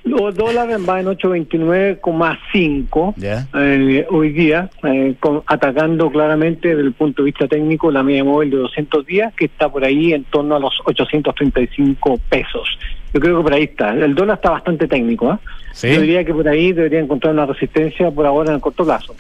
Los 0.06 0.36
dólares 0.36 0.78
van 0.86 1.00
en 1.00 1.06
829,5 1.08 3.14
¿Ya? 3.18 3.48
eh, 3.56 4.06
hoy 4.10 4.32
día, 4.34 4.70
eh, 4.84 5.16
con- 5.20 5.44
atacando 5.48 6.10
claramente 6.12 6.70
desde 6.70 6.82
el 6.82 6.94
punto 6.94 7.24
de 7.24 7.28
vista 7.28 7.48
técnico 7.48 7.90
la 7.92 8.04
media 8.04 8.24
móvil 8.24 8.52
de 8.52 8.58
200 8.58 9.06
días, 9.06 9.34
que 9.36 9.46
está 9.46 9.70
por 9.70 9.84
ahí 9.86 10.14
en 10.14 10.24
torno 10.26 10.56
a 10.56 10.60
los 10.60 10.74
835 10.86 12.20
pesos. 12.30 12.68
Yo 13.14 13.20
creo 13.20 13.38
que 13.38 13.44
por 13.44 13.54
ahí 13.54 13.64
está. 13.64 13.92
El 13.94 14.16
dólar 14.16 14.38
está 14.38 14.52
bastante 14.52 14.88
técnico. 14.88 15.30
¿ah? 15.30 15.40
¿Sí? 15.72 15.94
Yo 15.94 16.02
diría 16.02 16.24
que 16.24 16.34
por 16.34 16.48
ahí 16.48 16.74
debería 16.74 17.00
encontrar 17.00 17.34
una 17.34 17.46
resistencia 17.46 18.10
por 18.12 18.26
ahora 18.26 18.50
en 18.50 18.56
el 18.56 18.62
corto 18.62 18.84
plazo. 18.84 19.16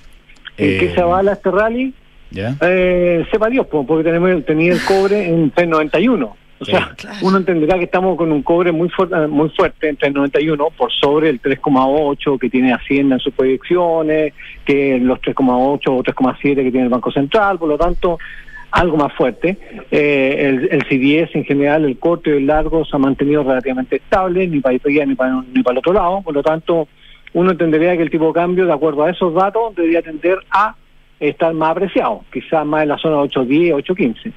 ¿En 0.58 0.72
Eh, 0.72 0.78
qué 0.80 0.94
se 0.94 1.02
avala 1.02 1.34
este 1.34 1.52
rally? 1.52 1.94
¿Ya? 2.32 2.56
Eh, 2.62 3.26
sepa 3.32 3.50
Dios, 3.50 3.68
po, 3.68 3.86
porque 3.86 4.04
tenemos 4.04 4.44
tenía 4.46 4.74
el 4.74 4.84
cobre 4.84 5.28
en 5.28 5.52
391. 5.52 6.36
O 6.60 6.66
sea, 6.66 6.94
claro. 6.96 7.18
uno 7.24 7.38
entenderá 7.38 7.78
que 7.78 7.84
estamos 7.86 8.16
con 8.18 8.32
un 8.32 8.42
cobre 8.42 8.72
muy 8.72 8.88
fuerte, 8.88 9.28
muy 9.28 9.50
fuerte 9.50 9.90
en 9.90 9.98
391 9.98 10.70
por 10.78 10.92
sobre 10.94 11.30
el 11.30 11.42
3,8 11.42 12.40
que 12.40 12.50
tiene 12.50 12.74
Hacienda 12.74 13.16
en 13.16 13.20
sus 13.20 13.34
proyecciones, 13.34 14.34
que 14.64 14.98
los 14.98 15.20
3,8 15.20 15.82
o 15.90 16.04
3,7 16.04 16.56
que 16.56 16.72
tiene 16.72 16.84
el 16.84 16.90
Banco 16.90 17.12
Central, 17.12 17.60
por 17.60 17.68
lo 17.68 17.78
tanto, 17.78 18.18
algo 18.74 18.98
más 18.98 19.14
fuerte. 19.14 19.58
Eh, 19.92 20.36
el, 20.40 20.70
el 20.72 20.82
CDS 20.84 21.36
en 21.36 21.46
general, 21.46 21.86
el 21.86 21.98
corto 22.00 22.30
y 22.30 22.38
el 22.38 22.48
largo 22.48 22.84
se 22.86 22.96
ha 22.96 23.00
mantenido 23.00 23.44
relativamente 23.44 23.98
estable, 23.98 24.48
ni 24.48 24.60
para 24.60 24.78
ni 25.06 25.16
para, 25.16 25.44
ni 25.54 25.64
para 25.64 25.74
el 25.74 25.78
otro 25.78 25.94
lado, 25.94 26.22
por 26.22 26.34
lo 26.34 26.42
tanto, 26.42 26.88
uno 27.34 27.52
entendería 27.52 27.96
que 27.96 28.04
el 28.04 28.10
tipo 28.10 28.28
de 28.28 28.34
cambio, 28.34 28.66
de 28.66 28.74
acuerdo 28.74 29.04
a 29.04 29.12
esos 29.12 29.34
datos, 29.34 29.76
debería 29.76 30.02
tender 30.02 30.40
a 30.50 30.76
estar 31.20 31.54
más 31.54 31.72
apreciado, 31.72 32.26
quizás 32.34 32.66
más 32.66 32.84
en 32.84 32.90
la 32.90 32.98
zona 32.98 33.18
8.10, 33.18 33.76
8.15. 33.76 34.34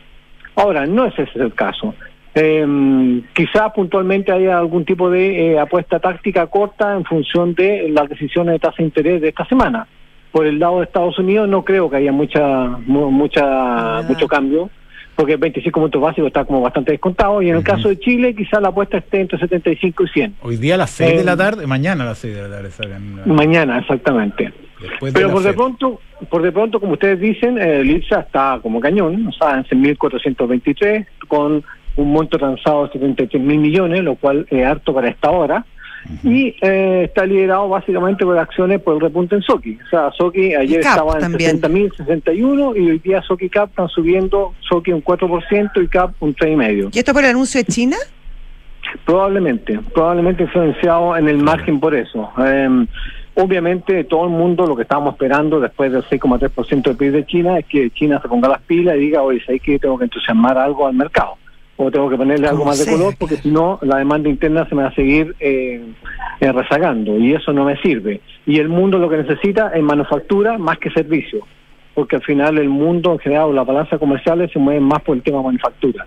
Ahora, 0.57 0.87
no 0.87 1.07
es 1.07 1.19
ese 1.19 1.38
el 1.38 1.55
caso. 1.55 1.95
Eh, 2.35 3.23
quizás 3.35 3.73
puntualmente 3.75 4.33
haya 4.33 4.59
algún 4.59 4.85
tipo 4.85 5.09
de 5.11 5.52
eh, 5.52 5.59
apuesta 5.59 5.99
táctica 5.99 6.47
corta 6.49 6.95
en 6.95 7.05
función 7.05 7.55
de 7.55 7.88
las 7.88 8.09
decisiones 8.11 8.52
de 8.52 8.59
tasa 8.59 8.76
de 8.78 8.85
interés 8.85 9.23
de 9.23 9.28
esta 9.28 9.47
semana. 9.47 9.87
Por 10.37 10.47
el 10.47 10.59
lado 10.59 10.81
de 10.81 10.85
Estados 10.85 11.19
Unidos 11.19 11.49
no 11.49 11.64
creo 11.64 11.88
que 11.88 11.97
haya 11.97 12.12
mucha 12.12 12.66
mu- 12.87 13.11
mucha 13.11 13.40
Ah. 13.43 14.02
mucho 14.07 14.28
cambio, 14.28 14.69
porque 15.14 15.33
el 15.33 15.38
25 15.38 15.81
puntos 15.81 15.99
básicos 15.99 16.26
está 16.26 16.45
como 16.45 16.61
bastante 16.61 16.93
descontado, 16.93 17.40
y 17.40 17.49
en 17.49 17.57
el 17.57 17.62
caso 17.62 17.88
de 17.88 17.99
Chile 17.99 18.35
quizás 18.35 18.61
la 18.61 18.69
apuesta 18.69 18.99
esté 18.99 19.23
entre 19.23 19.38
75 19.38 20.05
y 20.05 20.09
100. 20.09 20.35
Hoy 20.43 20.59
día 20.59 20.75
a 20.75 20.76
las 20.76 20.90
6 20.90 21.16
de 21.16 21.25
la 21.25 21.33
Eh, 21.33 21.37
tarde, 21.38 21.66
mañana 21.66 22.05
a 22.05 22.09
las 22.09 22.19
6 22.19 22.35
de 22.37 22.43
la 22.43 22.50
tarde 22.50 22.69
la- 22.87 23.33
Mañana, 23.33 23.78
exactamente. 23.78 24.52
después 24.78 25.14
Pero 25.14 25.31
por 25.31 25.43
de 25.43 25.55
pronto, 25.55 26.00
por 26.28 26.43
de 26.43 26.52
pronto, 26.52 26.81
como 26.81 26.93
ustedes 26.93 27.19
dicen, 27.19 27.57
eh, 27.57 27.81
el 27.81 27.90
IPSA 27.93 28.21
está 28.21 28.59
como 28.62 28.78
cañón, 28.78 29.28
o 29.28 29.33
sea, 29.33 29.57
en 29.57 29.64
6.423, 29.64 31.07
con 31.28 31.64
un 31.97 32.12
monto 32.12 32.37
transado 32.37 32.85
de 32.88 32.93
73 32.93 33.43
mil 33.43 33.59
millones, 33.59 34.05
lo 34.05 34.16
cual 34.16 34.47
es 34.50 34.66
harto 34.66 34.93
para 34.93 35.09
esta 35.09 35.31
hora. 35.31 35.64
Y 36.22 36.54
eh, 36.60 37.04
está 37.04 37.26
liderado 37.26 37.68
básicamente 37.68 38.25
por 38.25 38.38
acciones 38.38 38.80
por 38.80 38.94
el 38.94 39.00
repunte 39.00 39.36
en 39.36 39.42
Soki. 39.42 39.78
O 39.86 39.88
sea, 39.88 40.10
Soki 40.12 40.54
ayer 40.54 40.80
estaba 40.80 41.14
en 41.14 41.20
también. 41.20 41.60
60.000, 41.60 41.96
61 41.96 42.76
y 42.76 42.90
hoy 42.90 42.98
día 42.98 43.22
Soki 43.22 43.48
Cap 43.48 43.70
están 43.70 43.88
subiendo, 43.88 44.54
Soki 44.68 44.92
un 44.92 45.02
4% 45.02 45.82
y 45.82 45.88
Cap 45.88 46.14
un 46.20 46.34
3,5%. 46.34 46.90
¿Y 46.94 46.98
esto 46.98 47.12
por 47.12 47.25
el 47.25 47.30
anuncio 47.30 47.60
de 47.60 47.64
China? 47.64 47.96
Probablemente, 49.04 49.78
probablemente 49.92 50.44
influenciado 50.44 51.16
en 51.16 51.28
el 51.28 51.38
margen 51.38 51.80
por 51.80 51.94
eso. 51.94 52.30
Eh, 52.38 52.86
obviamente 53.36 54.04
todo 54.04 54.25
el 54.25 54.30
mundo 54.30 54.66
lo 54.66 54.75
que 54.75 54.82
estábamos 54.82 55.14
esperando 55.14 55.60
después 55.60 55.92
del 55.92 56.02
6,3% 56.04 56.82
del 56.82 56.96
PIB 56.96 57.12
de 57.12 57.26
China 57.26 57.58
es 57.58 57.66
que 57.66 57.90
China 57.90 58.20
se 58.20 58.28
ponga 58.28 58.48
las 58.48 58.62
pilas 58.62 58.96
y 58.96 59.00
diga, 59.00 59.22
oye, 59.22 59.42
¿sabes 59.44 59.62
que 59.62 59.78
tengo 59.78 59.98
que 59.98 60.04
entusiasmar 60.04 60.58
algo 60.58 60.86
al 60.86 60.94
mercado? 60.94 61.36
O 61.78 61.90
tengo 61.90 62.09
que 62.09 62.16
ponerle 62.16 62.49
algo 62.49 62.64
más 62.64 62.78
de 62.78 62.90
color 62.90 63.14
porque 63.18 63.37
si 63.37 63.50
no 63.50 63.78
la 63.83 63.99
demanda 63.99 64.28
interna 64.30 64.66
se 64.68 64.75
me 64.75 64.83
va 64.83 64.88
a 64.88 64.95
seguir 64.95 65.35
eh, 65.40 65.83
eh, 66.40 66.52
rezagando 66.52 67.18
y 67.18 67.35
eso 67.35 67.52
no 67.52 67.64
me 67.66 67.76
sirve. 67.83 68.21
Y 68.47 68.59
el 68.61 68.68
mundo 68.68 68.99
lo 68.99 69.11
que 69.11 69.18
necesita 69.18 69.68
es 69.75 69.83
manufactura 69.83 70.56
más 70.56 70.78
que 70.78 70.90
servicio, 70.90 71.40
porque 71.95 72.16
al 72.16 72.23
final 72.23 72.56
el 72.59 72.71
mundo 72.71 73.12
en 73.12 73.18
general, 73.18 73.54
las 73.54 73.66
balanzas 73.66 73.99
comerciales 73.99 74.50
se 74.52 74.59
mueven 74.59 74.85
más 74.85 75.02
por 75.02 75.16
el 75.16 75.23
tema 75.23 75.42
manufactura 75.42 76.06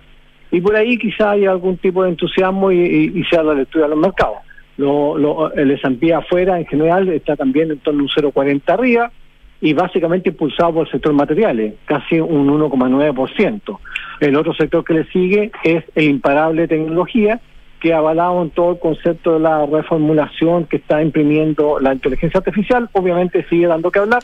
y 0.50 0.60
por 0.60 0.74
ahí 0.74 0.98
quizá 0.98 1.30
haya 1.30 1.52
algún 1.52 1.76
tipo 1.76 2.02
de 2.02 2.08
entusiasmo 2.10 2.72
y, 2.72 2.78
y- 2.80 3.20
y 3.20 3.24
sea 3.26 3.44
la 3.44 3.54
lectura 3.54 3.84
de 3.84 3.90
los 3.90 3.98
mercados. 4.00 4.38
Lo, 4.76 5.16
lo- 5.16 5.52
el 5.52 5.70
S&P 5.70 6.12
afuera 6.12 6.58
en 6.58 6.66
general 6.66 7.08
está 7.10 7.36
también 7.36 7.70
en 7.70 7.78
torno 7.78 8.00
a 8.00 8.02
un 8.02 8.08
0,40 8.08 8.62
arriba 8.72 9.12
y 9.60 9.74
básicamente 9.74 10.30
impulsado 10.30 10.72
por 10.72 10.86
el 10.86 10.90
sector 10.92 11.12
materiales, 11.12 11.74
casi 11.84 12.18
un 12.18 12.48
1,9%. 12.48 13.78
El 14.20 14.36
otro 14.36 14.52
sector 14.54 14.84
que 14.84 14.94
le 14.94 15.04
sigue 15.06 15.50
es 15.64 15.82
el 15.94 16.04
imparable 16.04 16.68
tecnología, 16.68 17.40
que 17.80 17.94
avalado 17.94 18.42
en 18.42 18.50
todo 18.50 18.72
el 18.72 18.78
concepto 18.78 19.32
de 19.34 19.40
la 19.40 19.64
reformulación 19.64 20.66
que 20.66 20.76
está 20.76 21.02
imprimiendo 21.02 21.80
la 21.80 21.94
inteligencia 21.94 22.38
artificial, 22.38 22.88
obviamente 22.92 23.46
sigue 23.48 23.66
dando 23.66 23.90
que 23.90 23.98
hablar 24.00 24.22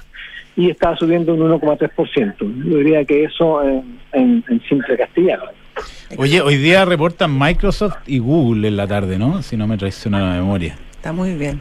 y 0.56 0.68
está 0.70 0.94
subiendo 0.96 1.32
un 1.34 1.40
1,3%. 1.60 2.34
Yo 2.38 2.76
diría 2.78 3.04
que 3.06 3.24
eso 3.24 3.62
en, 3.62 3.98
en- 4.12 4.44
en 4.48 4.60
simple 4.68 4.96
castellano. 4.98 5.44
Oye, 6.18 6.40
hoy 6.40 6.56
día 6.56 6.84
reportan 6.84 7.38
Microsoft 7.38 7.96
y 8.06 8.18
Google 8.18 8.68
en 8.68 8.76
la 8.76 8.86
tarde, 8.86 9.18
¿no? 9.18 9.42
Si 9.42 9.56
no 9.56 9.66
me 9.66 9.76
traiciona 9.76 10.20
la 10.20 10.34
memoria. 10.40 10.76
Está 10.92 11.12
muy 11.12 11.34
bien. 11.34 11.60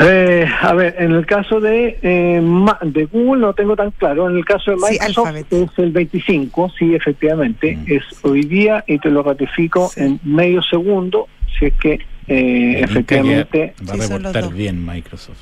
Eh, 0.00 0.46
a 0.60 0.74
ver, 0.74 0.94
en 0.98 1.12
el 1.12 1.24
caso 1.26 1.60
de 1.60 1.98
eh, 2.02 2.40
ma- 2.42 2.78
de 2.82 3.06
Google 3.06 3.40
no 3.40 3.54
tengo 3.54 3.74
tan 3.74 3.90
claro. 3.92 4.28
En 4.28 4.36
el 4.36 4.44
caso 4.44 4.70
de 4.72 4.76
Microsoft 4.76 5.34
es 5.50 5.70
el 5.78 5.92
25, 5.92 6.70
sí, 6.78 6.94
efectivamente. 6.94 7.76
Mm. 7.76 7.84
Es 7.92 8.02
hoy 8.22 8.42
día 8.42 8.84
y 8.86 8.98
te 8.98 9.10
lo 9.10 9.22
ratifico 9.22 9.88
Sí. 9.88 10.00
en 10.02 10.20
medio 10.24 10.60
segundo, 10.62 11.26
si 11.58 11.66
es 11.66 11.74
que 11.74 11.98
eh, 12.28 12.80
efectivamente. 12.84 13.72
Va 13.88 13.94
a 13.94 13.96
reportar 13.96 14.52
bien 14.52 14.84
Microsoft. 14.84 15.38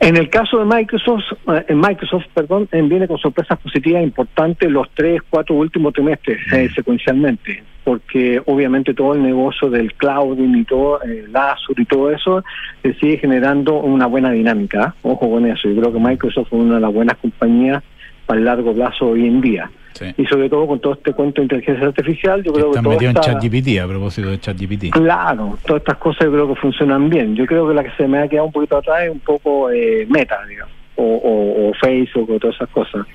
En 0.00 0.16
el 0.16 0.28
caso 0.28 0.58
de 0.58 0.64
Microsoft, 0.64 1.24
eh, 1.48 1.64
en 1.68 1.80
Microsoft, 1.80 2.26
perdón, 2.34 2.68
eh, 2.72 2.82
viene 2.82 3.08
con 3.08 3.18
sorpresas 3.18 3.58
positivas 3.58 4.02
importantes 4.02 4.70
los 4.70 4.88
tres, 4.92 5.22
cuatro 5.30 5.54
últimos 5.54 5.92
trimestres 5.94 6.40
eh, 6.52 6.68
secuencialmente, 6.74 7.62
porque 7.84 8.42
obviamente 8.44 8.92
todo 8.92 9.14
el 9.14 9.22
negocio 9.22 9.70
del 9.70 9.94
clouding 9.94 10.56
y 10.56 10.64
todo, 10.64 11.00
el 11.02 11.34
Azure 11.34 11.82
y 11.82 11.86
todo 11.86 12.10
eso, 12.10 12.44
eh, 12.82 12.94
sigue 13.00 13.18
generando 13.18 13.78
una 13.78 14.06
buena 14.06 14.30
dinámica. 14.30 14.94
¿eh? 14.94 14.98
Ojo 15.02 15.30
con 15.30 15.46
eso, 15.46 15.68
yo 15.68 15.80
creo 15.80 15.92
que 15.92 16.00
Microsoft 16.00 16.48
es 16.48 16.52
una 16.52 16.74
de 16.74 16.80
las 16.80 16.92
buenas 16.92 17.16
compañías 17.18 17.82
para 18.26 18.38
el 18.38 18.44
largo 18.44 18.74
plazo 18.74 19.10
hoy 19.10 19.26
en 19.26 19.40
día. 19.40 19.70
Sí. 19.94 20.06
Y 20.18 20.26
sobre 20.26 20.48
todo 20.50 20.66
con 20.66 20.80
todo 20.80 20.94
este 20.94 21.12
cuento 21.12 21.40
de 21.40 21.44
inteligencia 21.44 21.86
artificial, 21.86 22.42
yo 22.42 22.52
Que 22.52 22.58
creo 22.58 22.64
que 22.66 22.70
están 22.78 22.82
todo 22.84 22.92
metidos 22.94 23.14
en 23.14 23.20
está... 23.20 23.32
ChatGPT 23.40 23.78
a 23.80 23.86
propósito 23.88 24.28
de 24.30 24.40
ChatGPT. 24.40 24.90
Claro, 24.90 25.58
todas 25.64 25.80
estas 25.82 25.98
cosas 25.98 26.24
yo 26.26 26.32
creo 26.32 26.48
que 26.48 26.60
funcionan 26.60 27.08
bien. 27.08 27.36
Yo 27.36 27.46
creo 27.46 27.68
que 27.68 27.74
la 27.74 27.84
que 27.84 27.90
se 27.96 28.08
me 28.08 28.18
ha 28.18 28.28
quedado 28.28 28.46
un 28.48 28.52
poquito 28.52 28.76
atrás 28.76 29.04
es 29.04 29.10
un 29.10 29.20
poco 29.20 29.70
eh, 29.70 30.04
Meta, 30.10 30.36
digamos, 30.48 30.74
o, 30.96 31.04
o, 31.04 31.70
o 31.70 31.72
Facebook 31.80 32.28
o 32.30 32.38
todas 32.40 32.56
esas 32.56 32.68
cosas. 32.70 33.06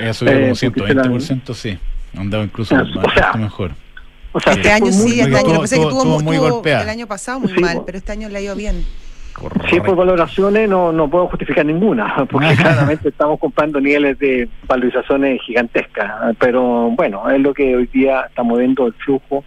Ella 0.00 0.12
subió 0.12 0.32
Eh, 0.32 0.52
como 0.60 0.72
porque 0.74 0.88
se 0.88 0.94
la- 0.94 1.02
120%, 1.04 1.54
sí. 1.54 1.78
Andaba 2.16 2.44
incluso 2.44 2.74
Ah, 2.76 2.82
o 2.82 3.10
sea, 3.12 3.32
mejor. 3.34 3.70
O 4.32 4.40
sea, 4.40 4.52
Este 4.54 4.70
año 4.72 4.90
sí, 4.90 5.20
este 5.20 5.36
año. 5.36 5.46
Lo 5.46 5.52
que 5.54 5.58
pasa 5.60 5.76
es 5.76 5.80
que 5.82 5.86
tuvo- 5.88 6.20
muy 6.20 6.36
tuvo 6.36 6.50
golpeada. 6.50 6.82
el 6.82 6.88
año 6.88 7.06
pasado 7.06 7.38
muy 7.40 7.52
Sí, 7.52 7.60
mal, 7.60 7.82
pero 7.86 7.98
este 7.98 8.10
año 8.10 8.28
le 8.28 8.38
ha 8.38 8.40
ido 8.40 8.56
bien. 8.56 8.84
Sí, 9.68 9.80
por 9.80 9.96
valoraciones 9.96 10.68
no, 10.68 10.92
no 10.92 11.08
puedo 11.08 11.28
justificar 11.28 11.66
ninguna, 11.66 12.26
porque 12.30 12.54
claramente 12.56 13.08
estamos 13.08 13.38
comprando 13.38 13.80
niveles 13.80 14.18
de 14.18 14.48
valorizaciones 14.66 15.40
gigantescas. 15.42 16.36
Pero 16.38 16.90
bueno, 16.90 17.28
es 17.30 17.40
lo 17.40 17.52
que 17.52 17.76
hoy 17.76 17.86
día 17.92 18.22
está 18.28 18.42
moviendo 18.42 18.86
el 18.86 18.92
flujo 18.94 19.44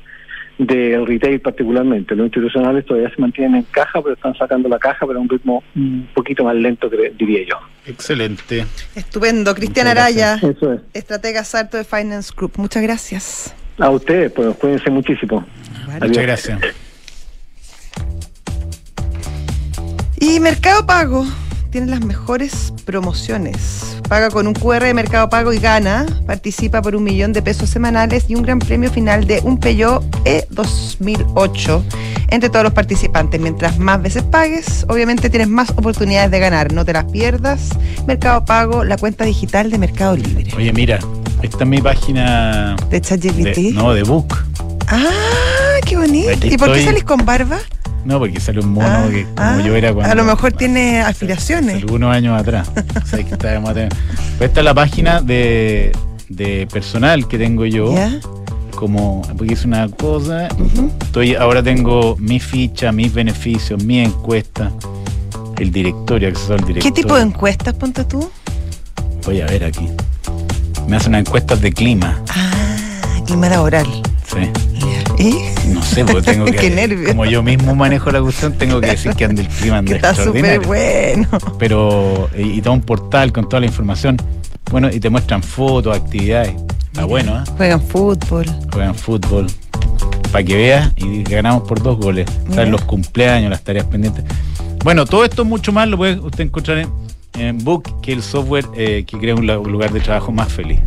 del 0.57 1.05
retail 1.05 1.39
particularmente. 1.39 2.15
Los 2.15 2.25
institucionales 2.25 2.85
todavía 2.85 3.09
se 3.13 3.21
mantienen 3.21 3.55
en 3.55 3.63
caja, 3.63 4.01
pero 4.01 4.15
están 4.15 4.35
sacando 4.35 4.67
la 4.67 4.79
caja, 4.79 5.05
pero 5.05 5.19
a 5.19 5.21
un 5.21 5.29
ritmo 5.29 5.63
un 5.75 6.07
poquito 6.13 6.43
más 6.43 6.55
lento, 6.55 6.89
diría 6.89 7.47
yo. 7.47 7.55
Excelente. 7.85 8.65
Estupendo. 8.95 9.53
Cristian 9.53 9.87
Araya, 9.87 10.35
Eso 10.35 10.73
es. 10.73 10.81
estratega 10.93 11.43
Sarto 11.43 11.77
de 11.77 11.83
Finance 11.83 12.33
Group. 12.35 12.53
Muchas 12.57 12.83
gracias. 12.83 13.55
A 13.77 13.89
ustedes, 13.89 14.31
pues 14.31 14.55
cuídense 14.55 14.89
muchísimo. 14.89 15.45
Muchas 16.01 16.23
gracias. 16.23 16.86
Y 20.27 20.41
Mercado 20.41 20.85
Pago 20.85 21.25
tiene 21.69 21.87
las 21.87 22.01
mejores 22.03 22.73
promociones. 22.83 23.97
Paga 24.09 24.29
con 24.29 24.45
un 24.45 24.53
QR 24.53 24.83
de 24.83 24.93
Mercado 24.93 25.29
Pago 25.29 25.53
y 25.53 25.59
gana. 25.59 26.05
Participa 26.25 26.81
por 26.81 26.97
un 26.97 27.05
millón 27.05 27.31
de 27.31 27.41
pesos 27.41 27.69
semanales 27.69 28.25
y 28.27 28.35
un 28.35 28.41
gran 28.41 28.59
premio 28.59 28.91
final 28.91 29.25
de 29.25 29.39
un 29.45 29.57
Peugeot 29.57 30.03
E2008 30.25 31.81
entre 32.27 32.49
todos 32.49 32.65
los 32.65 32.73
participantes. 32.73 33.39
Mientras 33.39 33.79
más 33.79 34.01
veces 34.01 34.23
pagues, 34.23 34.85
obviamente 34.89 35.29
tienes 35.29 35.47
más 35.47 35.69
oportunidades 35.69 36.29
de 36.29 36.39
ganar. 36.39 36.73
No 36.73 36.83
te 36.83 36.91
las 36.91 37.05
pierdas. 37.05 37.69
Mercado 38.05 38.43
Pago, 38.43 38.83
la 38.83 38.97
cuenta 38.97 39.23
digital 39.23 39.71
de 39.71 39.77
Mercado 39.77 40.17
Libre. 40.17 40.51
Oye, 40.57 40.73
mira, 40.73 40.99
esta 41.41 41.63
es 41.63 41.69
mi 41.69 41.81
página 41.81 42.75
De 42.89 42.99
ChatGPT. 42.99 43.75
no, 43.75 43.93
de 43.93 44.03
Book. 44.03 44.35
Ah, 44.89 45.79
qué 45.85 45.95
bonito. 45.95 46.31
Aquí 46.31 46.53
¿Y 46.53 46.57
por 46.57 46.73
qué 46.73 46.83
salís 46.83 47.05
con 47.05 47.25
barba? 47.25 47.59
No, 48.07 48.19
porque 48.19 48.39
sale 48.39 48.61
un 48.61 48.69
mono 48.71 48.87
Ah, 48.87 49.07
que 49.11 49.23
como 49.25 49.35
ah, 49.37 49.61
yo 49.65 49.75
era 49.75 49.93
cuando... 49.93 50.09
a 50.11 50.15
lo 50.15 50.23
mejor 50.23 50.53
tiene 50.53 51.01
hace- 51.01 51.09
aspiraciones. 51.11 51.75
hace 51.75 51.83
algunos 51.83 52.15
años 52.15 52.39
atrás. 52.39 52.69
O 53.03 53.05
sea, 53.05 53.21
que 53.23 53.35
tener- 53.35 53.61
Pero 53.63 53.89
esta 54.39 54.59
es 54.61 54.63
la 54.63 54.73
página 54.73 55.19
de, 55.21 55.91
de 56.29 56.67
personal 56.71 57.27
que 57.27 57.37
tengo 57.37 57.65
yo. 57.65 57.93
¿Ya? 57.93 58.17
Como, 58.75 59.23
porque 59.37 59.55
es 59.55 59.65
una 59.65 59.89
cosa. 59.89 60.47
Estoy, 61.01 61.35
ahora 61.35 61.61
tengo 61.61 62.15
mi 62.17 62.39
ficha, 62.39 62.93
mis 62.93 63.13
beneficios, 63.13 63.83
mi 63.83 63.99
encuesta, 63.99 64.71
el 65.57 65.71
directorio, 65.71 66.29
acceso 66.29 66.53
al 66.53 66.59
directorio. 66.61 66.83
¿Qué 66.83 67.01
tipo 67.01 67.15
de 67.17 67.23
encuestas 67.23 67.73
ponte 67.73 68.05
tú? 68.05 68.29
Voy 69.25 69.41
a 69.41 69.47
ver 69.47 69.65
aquí. 69.65 69.89
Me 70.87 70.95
hacen 70.95 71.09
unas 71.09 71.27
encuestas 71.27 71.59
de 71.59 71.73
clima. 71.73 72.21
Ah, 72.29 73.19
clima 73.25 73.49
laboral. 73.49 73.87
Sí. 74.31 74.49
¿Y? 75.17 75.35
No 75.73 75.81
sé, 75.81 76.05
porque 76.05 76.31
tengo 76.31 76.45
que. 76.45 76.51
Qué 76.53 76.69
nervio. 76.69 77.07
Como 77.09 77.25
yo 77.25 77.41
mismo 77.43 77.75
manejo 77.75 78.11
la 78.11 78.21
cuestión, 78.21 78.53
tengo 78.53 78.79
que 78.79 78.87
decir 78.87 79.13
que 79.15 79.25
anda 79.25 79.41
el 79.41 79.47
clima 79.47 79.77
anda 79.79 79.95
está 79.95 80.13
súper 80.13 80.45
extraordinario. 80.45 80.67
bueno. 80.67 81.27
Pero, 81.59 82.29
y, 82.37 82.57
y 82.57 82.61
todo 82.61 82.73
un 82.73 82.81
portal 82.81 83.31
con 83.31 83.47
toda 83.49 83.61
la 83.61 83.65
información. 83.65 84.17
Bueno, 84.71 84.89
y 84.91 84.99
te 84.99 85.09
muestran 85.09 85.41
fotos, 85.43 85.95
actividades. 85.95 86.53
Está 86.87 87.05
bueno, 87.05 87.37
¿eh? 87.39 87.43
Juegan 87.57 87.81
fútbol. 87.81 88.45
Juegan 88.73 88.95
fútbol. 88.95 89.47
Para 90.31 90.43
que 90.43 90.55
veas, 90.55 90.91
y 90.97 91.23
ganamos 91.23 91.67
por 91.67 91.81
dos 91.81 91.97
goles. 91.97 92.27
Los 92.67 92.81
cumpleaños, 92.83 93.49
las 93.49 93.63
tareas 93.63 93.85
pendientes. 93.85 94.25
Bueno, 94.83 95.05
todo 95.05 95.23
esto 95.23 95.45
mucho 95.45 95.71
más 95.71 95.87
lo 95.87 95.97
puede 95.97 96.19
usted 96.19 96.43
encontrar 96.43 96.79
en, 96.79 96.89
en 97.39 97.57
Book, 97.63 98.01
que 98.01 98.11
es 98.11 98.17
el 98.17 98.23
software 98.23 98.65
eh, 98.75 99.05
que 99.07 99.17
crea 99.17 99.35
un 99.35 99.45
lugar 99.47 99.91
de 99.91 99.99
trabajo 100.01 100.31
más 100.31 100.51
feliz. 100.51 100.79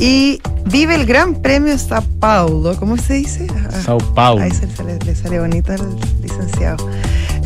Y 0.00 0.40
vive 0.64 0.94
el 0.94 1.04
Gran 1.04 1.34
Premio 1.34 1.76
Sao 1.76 2.02
Paulo. 2.20 2.74
¿Cómo 2.78 2.96
se 2.96 3.14
dice? 3.14 3.46
Ah, 3.70 3.82
Sao 3.84 3.98
Paulo. 3.98 4.42
Ahí 4.42 4.50
se, 4.50 4.66
le, 4.82 4.98
le 4.98 5.14
sale 5.14 5.38
bonito 5.38 5.72
al 5.72 5.80
licenciado. 6.22 6.88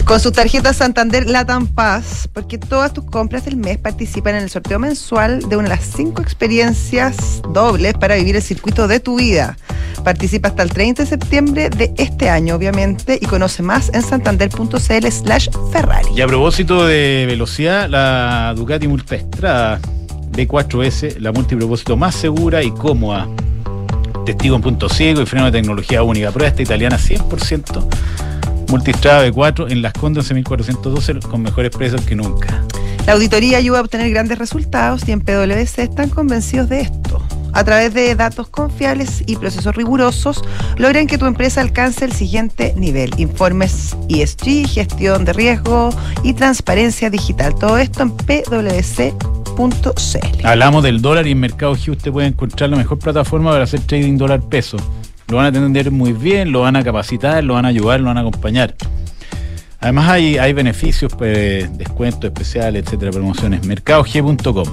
Con 0.04 0.20
su 0.20 0.30
tarjeta 0.30 0.72
Santander 0.72 1.28
Latam 1.28 1.66
Paz, 1.66 2.28
porque 2.32 2.56
todas 2.58 2.92
tus 2.92 3.04
compras 3.04 3.46
del 3.46 3.56
mes 3.56 3.78
participan 3.78 4.36
en 4.36 4.44
el 4.44 4.50
sorteo 4.50 4.78
mensual 4.78 5.40
de 5.48 5.56
una 5.56 5.68
de 5.68 5.76
las 5.76 5.84
cinco 5.84 6.22
experiencias 6.22 7.42
dobles 7.52 7.94
para 7.94 8.14
vivir 8.14 8.36
el 8.36 8.42
circuito 8.42 8.86
de 8.86 9.00
tu 9.00 9.16
vida. 9.16 9.56
Participa 10.04 10.48
hasta 10.48 10.62
el 10.62 10.70
30 10.70 11.02
de 11.02 11.08
septiembre 11.08 11.70
de 11.70 11.92
este 11.96 12.28
año, 12.28 12.54
obviamente, 12.54 13.18
y 13.20 13.26
conoce 13.26 13.62
más 13.64 13.90
en 13.94 14.02
santander.cl 14.02 15.08
slash 15.10 15.48
Ferrari. 15.72 16.08
Y 16.14 16.20
a 16.20 16.26
propósito 16.28 16.86
de 16.86 17.24
velocidad, 17.26 17.88
la 17.88 18.52
Ducati 18.54 18.86
Multistrada 18.86 19.80
B4S, 20.34 21.18
la 21.18 21.32
multipropósito 21.32 21.96
más 21.96 22.14
segura 22.14 22.62
y 22.62 22.70
cómoda 22.70 23.28
testigo 24.24 24.56
en 24.56 24.62
punto 24.62 24.88
ciego 24.88 25.20
y 25.20 25.26
freno 25.26 25.46
de 25.46 25.52
tecnología 25.52 26.02
única. 26.02 26.30
Prueba 26.30 26.48
esta 26.48 26.62
italiana 26.62 26.96
100% 26.98 27.84
multistrada 28.68 29.22
de 29.22 29.32
4 29.32 29.68
en 29.68 29.82
Las 29.82 29.92
Condes 29.92 30.32
1412 30.32 31.20
con 31.28 31.42
mejores 31.42 31.70
precios 31.70 32.00
que 32.02 32.16
nunca. 32.16 32.62
La 33.06 33.12
auditoría 33.12 33.58
ayuda 33.58 33.78
a 33.78 33.82
obtener 33.82 34.10
grandes 34.10 34.38
resultados 34.38 35.06
y 35.06 35.12
en 35.12 35.20
PwC 35.20 35.82
están 35.82 36.08
convencidos 36.08 36.68
de 36.68 36.80
esto. 36.80 37.22
A 37.52 37.62
través 37.62 37.94
de 37.94 38.16
datos 38.16 38.48
confiables 38.48 39.22
y 39.26 39.36
procesos 39.36 39.76
rigurosos, 39.76 40.42
logran 40.76 41.06
que 41.06 41.18
tu 41.18 41.26
empresa 41.26 41.60
alcance 41.60 42.04
el 42.04 42.12
siguiente 42.12 42.74
nivel. 42.76 43.10
Informes 43.18 43.96
ESG, 44.08 44.66
gestión 44.66 45.24
de 45.24 45.34
riesgo 45.34 45.90
y 46.24 46.32
transparencia 46.32 47.10
digital. 47.10 47.54
Todo 47.54 47.78
esto 47.78 48.02
en 48.02 48.16
Hablamos 50.42 50.82
del 50.82 51.00
dólar 51.00 51.26
y 51.26 51.30
en 51.32 51.40
Mercado 51.40 51.74
G 51.76 51.92
usted 51.92 52.10
puede 52.10 52.26
encontrar 52.26 52.70
la 52.70 52.76
mejor 52.76 52.98
plataforma 52.98 53.50
para 53.50 53.64
hacer 53.64 53.80
trading 53.80 54.16
dólar 54.16 54.40
peso. 54.42 54.76
Lo 55.28 55.36
van 55.36 55.46
a 55.46 55.48
atender 55.48 55.90
muy 55.90 56.12
bien, 56.12 56.52
lo 56.52 56.60
van 56.62 56.76
a 56.76 56.82
capacitar, 56.82 57.42
lo 57.44 57.54
van 57.54 57.64
a 57.64 57.68
ayudar, 57.68 58.00
lo 58.00 58.06
van 58.06 58.18
a 58.18 58.20
acompañar. 58.20 58.74
Además 59.80 60.08
hay, 60.08 60.38
hay 60.38 60.52
beneficios, 60.52 61.12
pues, 61.16 61.76
descuentos 61.78 62.24
especiales, 62.24 62.84
etcétera, 62.84 63.10
promociones. 63.12 63.66
Mercadog.com. 63.66 64.68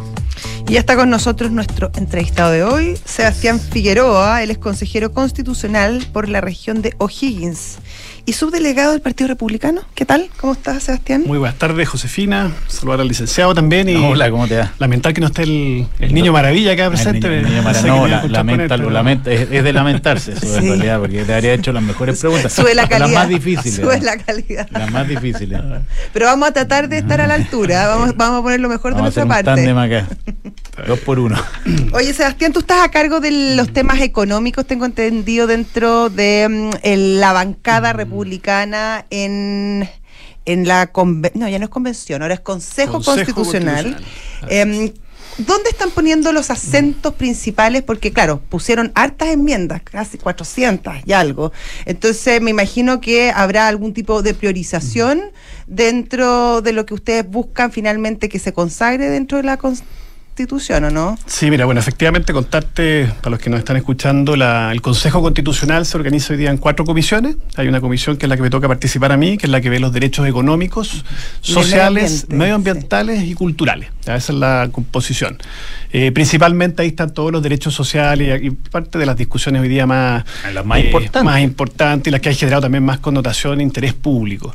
Y 0.67 0.73
ya 0.73 0.79
está 0.79 0.95
con 0.95 1.09
nosotros 1.09 1.51
nuestro 1.51 1.91
entrevistado 1.95 2.51
de 2.51 2.63
hoy, 2.63 2.97
Sebastián 3.03 3.59
Figueroa, 3.59 4.41
él 4.41 4.51
es 4.51 4.57
consejero 4.57 5.11
constitucional 5.11 6.05
por 6.13 6.29
la 6.29 6.41
región 6.41 6.81
de 6.81 6.93
O'Higgins 6.97 7.77
y 8.25 8.33
subdelegado 8.33 8.91
del 8.91 9.01
Partido 9.01 9.27
Republicano. 9.27 9.81
¿Qué 9.95 10.05
tal? 10.05 10.29
¿Cómo 10.39 10.53
estás, 10.53 10.83
Sebastián? 10.83 11.23
Muy 11.25 11.37
buenas 11.37 11.57
tardes, 11.57 11.87
Josefina. 11.89 12.51
Saludar 12.67 13.01
al 13.01 13.07
licenciado 13.07 13.53
también. 13.53 13.89
Y 13.89 13.95
Hola, 13.95 14.29
¿cómo 14.29 14.47
te 14.47 14.57
va? 14.57 14.73
Lamentar 14.79 15.13
que 15.13 15.21
no 15.21 15.27
esté 15.27 15.43
el, 15.43 15.87
el 15.99 16.13
niño 16.13 16.31
maravilla 16.31 16.73
acá 16.73 16.89
presente. 16.89 17.27
El 17.27 17.43
niño, 17.45 17.61
niño 17.61 17.85
no, 17.85 18.07
la, 18.07 18.23
lamenta, 18.27 18.77
lo 18.77 18.89
lamenta, 18.89 19.31
es, 19.31 19.47
es, 19.51 19.63
de 19.63 19.73
lamentarse 19.73 20.33
eso 20.33 20.41
sí. 20.45 20.57
en 20.57 20.67
realidad, 20.67 20.99
porque 20.99 21.23
te 21.23 21.33
habría 21.33 21.53
hecho 21.53 21.73
las 21.73 21.83
mejores 21.83 22.19
preguntas. 22.21 22.53
Sube 22.53 22.75
la 22.75 22.87
calidad. 22.87 23.09
Las 23.09 23.19
más 23.19 23.29
difíciles. 23.29 23.75
Sube 23.75 24.01
la 24.01 24.17
calidad. 24.17 24.67
Las 24.71 24.91
más 24.91 25.07
difíciles. 25.07 25.61
Pero 26.13 26.25
vamos 26.27 26.49
a 26.49 26.51
tratar 26.51 26.89
de 26.89 26.99
estar 26.99 27.21
a 27.21 27.27
la 27.27 27.35
altura. 27.35 27.87
Vamos, 27.91 28.15
vamos 28.15 28.39
a 28.39 28.43
poner 28.43 28.59
lo 28.59 28.69
mejor 28.69 28.93
vamos 28.93 29.13
de 29.13 29.21
nuestra 29.21 29.23
a 29.23 29.43
parte. 29.43 29.71
Un 29.71 29.77
acá. 29.77 30.07
Dos 30.87 30.99
por 30.99 31.19
uno. 31.19 31.37
Oye, 31.93 32.13
Sebastián, 32.13 32.53
tú 32.53 32.59
estás 32.59 32.83
a 32.83 32.89
cargo 32.89 33.19
de 33.19 33.55
los 33.55 33.73
temas 33.73 33.99
económicos, 34.01 34.65
tengo 34.65 34.85
entendido, 34.85 35.47
dentro 35.47 36.09
de 36.09 36.47
um, 36.47 36.71
el, 36.83 37.19
la 37.19 37.33
bancada 37.33 37.93
republicana 37.93 38.10
en, 39.09 39.89
en 40.45 40.67
la 40.67 40.91
no 41.33 41.49
ya 41.49 41.59
no 41.59 41.65
es 41.65 41.69
convención, 41.69 42.21
ahora 42.21 42.35
es 42.35 42.39
Consejo, 42.39 42.93
Consejo 42.93 43.15
Constitucional. 43.15 43.95
Constitucional. 43.95 44.51
Eh, 44.51 44.93
¿Dónde 45.37 45.69
están 45.69 45.91
poniendo 45.91 46.33
los 46.33 46.49
acentos 46.49 47.13
principales? 47.13 47.83
Porque, 47.83 48.11
claro, 48.11 48.41
pusieron 48.49 48.91
hartas 48.95 49.29
enmiendas, 49.29 49.81
casi 49.81 50.17
400 50.17 50.93
y 51.05 51.13
algo. 51.13 51.51
Entonces, 51.85 52.41
me 52.41 52.51
imagino 52.51 52.99
que 52.99 53.31
habrá 53.31 53.67
algún 53.67 53.93
tipo 53.93 54.21
de 54.21 54.33
priorización 54.33 55.21
dentro 55.67 56.61
de 56.61 56.73
lo 56.73 56.85
que 56.85 56.93
ustedes 56.93 57.27
buscan 57.27 57.71
finalmente 57.71 58.27
que 58.27 58.39
se 58.39 58.51
consagre 58.51 59.09
dentro 59.09 59.37
de 59.37 59.43
la 59.43 59.57
Constitución, 59.57 60.01
¿o 60.49 60.89
no? 60.91 61.17
Sí, 61.25 61.49
mira, 61.49 61.65
bueno, 61.65 61.79
efectivamente 61.79 62.33
contarte, 62.33 63.11
para 63.21 63.31
los 63.31 63.39
que 63.39 63.49
nos 63.49 63.59
están 63.59 63.77
escuchando, 63.77 64.35
la, 64.35 64.71
el 64.71 64.81
Consejo 64.81 65.21
Constitucional 65.21 65.85
se 65.85 65.97
organiza 65.97 66.33
hoy 66.33 66.39
día 66.39 66.49
en 66.49 66.57
cuatro 66.57 66.85
comisiones. 66.85 67.35
Hay 67.55 67.67
una 67.67 67.81
comisión 67.81 68.17
que 68.17 68.25
es 68.25 68.29
la 68.29 68.35
que 68.35 68.41
me 68.41 68.49
toca 68.49 68.67
participar 68.67 69.11
a 69.11 69.17
mí, 69.17 69.37
que 69.37 69.45
es 69.47 69.51
la 69.51 69.61
que 69.61 69.69
ve 69.69 69.79
los 69.79 69.93
derechos 69.93 70.27
económicos, 70.27 71.05
sociales, 71.41 72.25
medio 72.27 72.39
medioambientales 72.39 73.19
sí. 73.19 73.31
y 73.31 73.33
culturales. 73.33 73.89
Esa 74.01 74.15
es 74.15 74.29
la 74.29 74.69
composición. 74.71 75.37
Eh, 75.93 76.11
principalmente 76.11 76.81
ahí 76.81 76.89
están 76.89 77.13
todos 77.13 77.31
los 77.31 77.43
derechos 77.43 77.73
sociales 77.73 78.41
y, 78.41 78.47
y, 78.47 78.49
parte 78.51 78.97
de 78.97 79.05
las 79.05 79.17
discusiones 79.17 79.61
hoy 79.61 79.67
día 79.67 79.85
más, 79.85 80.23
las 80.53 80.65
más, 80.65 80.79
eh, 80.79 80.85
importantes. 80.85 81.23
más 81.23 81.41
importantes 81.41 82.07
y 82.07 82.11
las 82.11 82.21
que 82.21 82.29
han 82.29 82.35
generado 82.35 82.61
también 82.61 82.83
más 82.83 82.99
connotación 82.99 83.59
e 83.59 83.63
interés 83.63 83.93
público. 83.93 84.53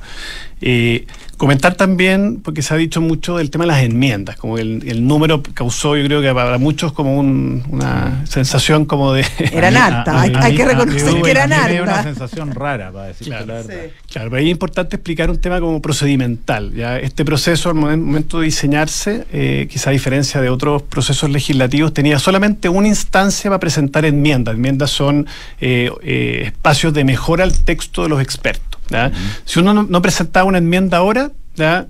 Eh, 0.60 1.06
comentar 1.36 1.74
también, 1.74 2.40
porque 2.42 2.62
se 2.62 2.72
ha 2.72 2.76
dicho 2.76 3.00
mucho 3.00 3.36
del 3.36 3.50
tema 3.50 3.64
de 3.64 3.68
las 3.68 3.82
enmiendas, 3.82 4.36
como 4.36 4.56
el, 4.56 4.82
el 4.88 5.06
número 5.06 5.42
causó, 5.42 5.96
yo 5.96 6.04
creo 6.04 6.22
que 6.22 6.32
para 6.32 6.56
muchos 6.56 6.92
como 6.92 7.18
un, 7.18 7.62
una 7.68 8.24
sensación 8.26 8.86
como 8.86 9.12
de... 9.12 9.26
Eran 9.52 9.76
hartas, 9.76 10.16
hay, 10.16 10.32
hay, 10.34 10.56
que 10.56 10.64
reconocer 10.64 11.22
que 11.22 11.30
eran 11.30 11.52
hartas. 11.52 11.80
una 11.82 12.02
sensación 12.02 12.54
rara, 12.54 12.90
para 12.90 13.08
decir 13.08 13.26
claro, 13.26 13.46
la 13.46 13.54
verdad. 13.54 13.74
Sí. 13.74 13.92
Claro, 14.12 14.30
pero 14.30 14.40
ahí 14.40 14.46
es 14.46 14.52
importante 14.52 14.96
explicar 14.96 15.30
un 15.30 15.38
tema 15.38 15.60
como 15.60 15.82
procedimental. 15.82 16.72
¿ya? 16.72 16.98
Este 16.98 17.24
proceso, 17.24 17.68
al 17.68 17.74
momento 17.74 18.40
de 18.40 18.46
diseñarse, 18.46 19.26
eh, 19.32 19.68
quizá 19.70 19.90
a 19.90 19.92
diferencia 19.92 20.40
de 20.40 20.48
otros 20.48 20.82
procesos 20.82 21.28
legislativos, 21.28 21.92
tenía 21.92 22.18
solamente 22.18 22.70
una 22.70 22.88
instancia 22.88 23.50
para 23.50 23.60
presentar 23.60 24.06
enmiendas. 24.06 24.54
Enmiendas 24.54 24.90
son 24.90 25.26
eh, 25.60 25.90
eh, 26.02 26.44
espacios 26.46 26.94
de 26.94 27.04
mejora 27.04 27.44
al 27.44 27.52
texto 27.52 28.04
de 28.04 28.08
los 28.08 28.22
expertos. 28.22 28.75
¿Ya? 28.90 29.08
Uh 29.08 29.16
-huh. 29.16 29.40
Si 29.44 29.58
uno 29.60 29.74
no, 29.74 29.82
no, 29.82 30.02
presentaba 30.02 30.46
una 30.46 30.58
enmienda 30.58 30.98
ahora, 30.98 31.32
¿ya? 31.54 31.86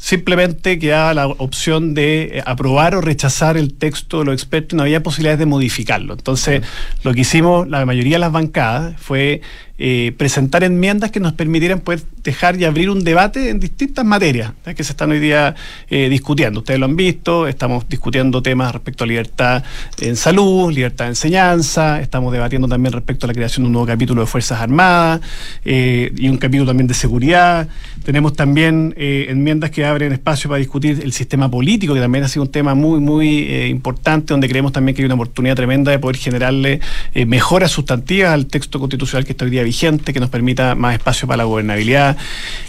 simplemente 0.00 0.78
quedaba 0.78 1.12
la 1.12 1.26
opción 1.26 1.92
de 1.92 2.42
aprobar 2.46 2.94
o 2.94 3.02
rechazar 3.02 3.58
el 3.58 3.74
texto 3.74 4.20
de 4.20 4.24
los 4.24 4.34
expertos 4.34 4.72
y 4.72 4.76
no 4.76 4.82
había 4.82 5.02
posibilidades 5.02 5.38
de 5.38 5.46
modificarlo. 5.46 6.14
Entonces, 6.14 6.62
lo 7.04 7.12
que 7.12 7.20
hicimos 7.20 7.68
la 7.68 7.84
mayoría 7.84 8.16
de 8.16 8.20
las 8.20 8.32
bancadas 8.32 8.98
fue 8.98 9.42
eh, 9.82 10.12
presentar 10.18 10.62
enmiendas 10.62 11.10
que 11.10 11.20
nos 11.20 11.32
permitieran 11.32 11.80
poder 11.80 12.02
dejar 12.22 12.60
y 12.60 12.66
abrir 12.66 12.90
un 12.90 13.02
debate 13.02 13.48
en 13.48 13.60
distintas 13.60 14.04
materias 14.04 14.52
¿eh? 14.66 14.74
que 14.74 14.84
se 14.84 14.92
están 14.92 15.10
hoy 15.10 15.20
día 15.20 15.54
eh, 15.88 16.10
discutiendo. 16.10 16.60
Ustedes 16.60 16.78
lo 16.78 16.84
han 16.84 16.96
visto, 16.96 17.48
estamos 17.48 17.88
discutiendo 17.88 18.42
temas 18.42 18.72
respecto 18.72 19.04
a 19.04 19.06
libertad 19.06 19.64
en 20.02 20.16
salud, 20.16 20.70
libertad 20.70 21.06
de 21.06 21.12
enseñanza, 21.12 21.98
estamos 21.98 22.30
debatiendo 22.30 22.68
también 22.68 22.92
respecto 22.92 23.24
a 23.24 23.28
la 23.28 23.32
creación 23.32 23.64
de 23.64 23.66
un 23.68 23.72
nuevo 23.72 23.86
capítulo 23.86 24.20
de 24.20 24.26
Fuerzas 24.26 24.60
Armadas 24.60 25.22
y 25.64 26.28
un 26.28 26.36
capítulo 26.36 26.66
también 26.66 26.86
de 26.86 26.92
seguridad. 26.92 27.66
Tenemos 28.04 28.34
también 28.34 28.94
enmiendas 28.98 29.70
que 29.70 29.86
abren 29.86 30.12
espacio 30.12 30.48
para 30.50 30.58
discutir 30.58 31.00
el 31.02 31.12
sistema 31.12 31.50
político, 31.50 31.94
que 31.94 32.00
también 32.00 32.24
ha 32.24 32.28
sido 32.28 32.42
un 32.42 32.50
tema 32.50 32.74
muy, 32.74 33.00
muy 33.00 33.66
importante, 33.68 34.34
donde 34.34 34.46
creemos 34.46 34.72
también 34.72 34.94
que 34.94 35.00
hay 35.00 35.06
una 35.06 35.14
oportunidad 35.14 35.56
tremenda 35.56 35.90
de 35.90 35.98
poder 35.98 36.16
generarle 36.16 36.80
mejoras 37.26 37.70
sustantivas 37.70 38.32
al 38.32 38.44
texto 38.44 38.78
constitucional 38.78 39.24
que 39.24 39.32
está 39.32 39.46
hoy 39.46 39.50
día 39.50 39.69
vigente, 39.70 40.12
que 40.12 40.20
nos 40.20 40.30
permita 40.30 40.74
más 40.74 40.94
espacio 40.94 41.28
para 41.28 41.38
la 41.38 41.44
gobernabilidad. 41.44 42.16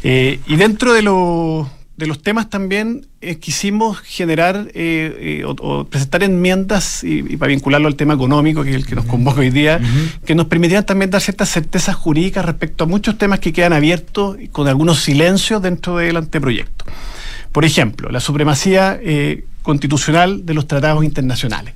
Eh, 0.03 0.39
y 0.45 0.55
dentro 0.55 0.93
de, 0.93 1.01
lo, 1.01 1.69
de, 1.97 2.05
los 2.05 2.21
temas 2.21 2.49
también 2.49 3.07
eh, 3.21 3.37
quisimos 3.37 3.99
generar 3.99 4.67
eh, 4.75 5.43
o, 5.45 5.51
o, 5.51 5.85
presentar 5.85 6.21
enmiendas 6.21 7.03
y, 7.03 7.25
y, 7.27 7.37
para 7.37 7.49
vincularlo 7.49 7.87
al 7.87 7.95
tema 7.95 8.13
económico, 8.13 8.63
que 8.63 8.69
es 8.69 8.75
el 8.75 8.85
que 8.85 8.95
nos 8.95 9.05
convoca 9.05 9.39
hoy 9.39 9.49
día, 9.49 9.79
uh 9.81 9.83
-huh. 9.83 10.25
que 10.25 10.35
nos 10.35 10.45
permitieran 10.45 10.85
también 10.85 11.09
dar 11.09 11.21
ciertas 11.21 11.49
certezas 11.49 11.95
jurídicas 11.95 12.45
respecto 12.45 12.83
a 12.83 12.87
muchos 12.87 13.17
temas 13.17 13.39
que 13.39 13.51
quedan 13.51 13.73
abiertos 13.73 14.37
con 14.51 14.67
algunos 14.67 14.99
silencios 14.99 15.61
dentro 15.61 15.97
del 15.97 16.17
anteproyecto. 16.17 16.85
Por 17.51 17.65
ejemplo, 17.65 18.09
la 18.09 18.19
supremacía 18.19 18.99
constitucional 19.61 20.45
de 20.45 20.53
los 20.53 20.65
tratados 20.67 21.03
internacionales. 21.03 21.73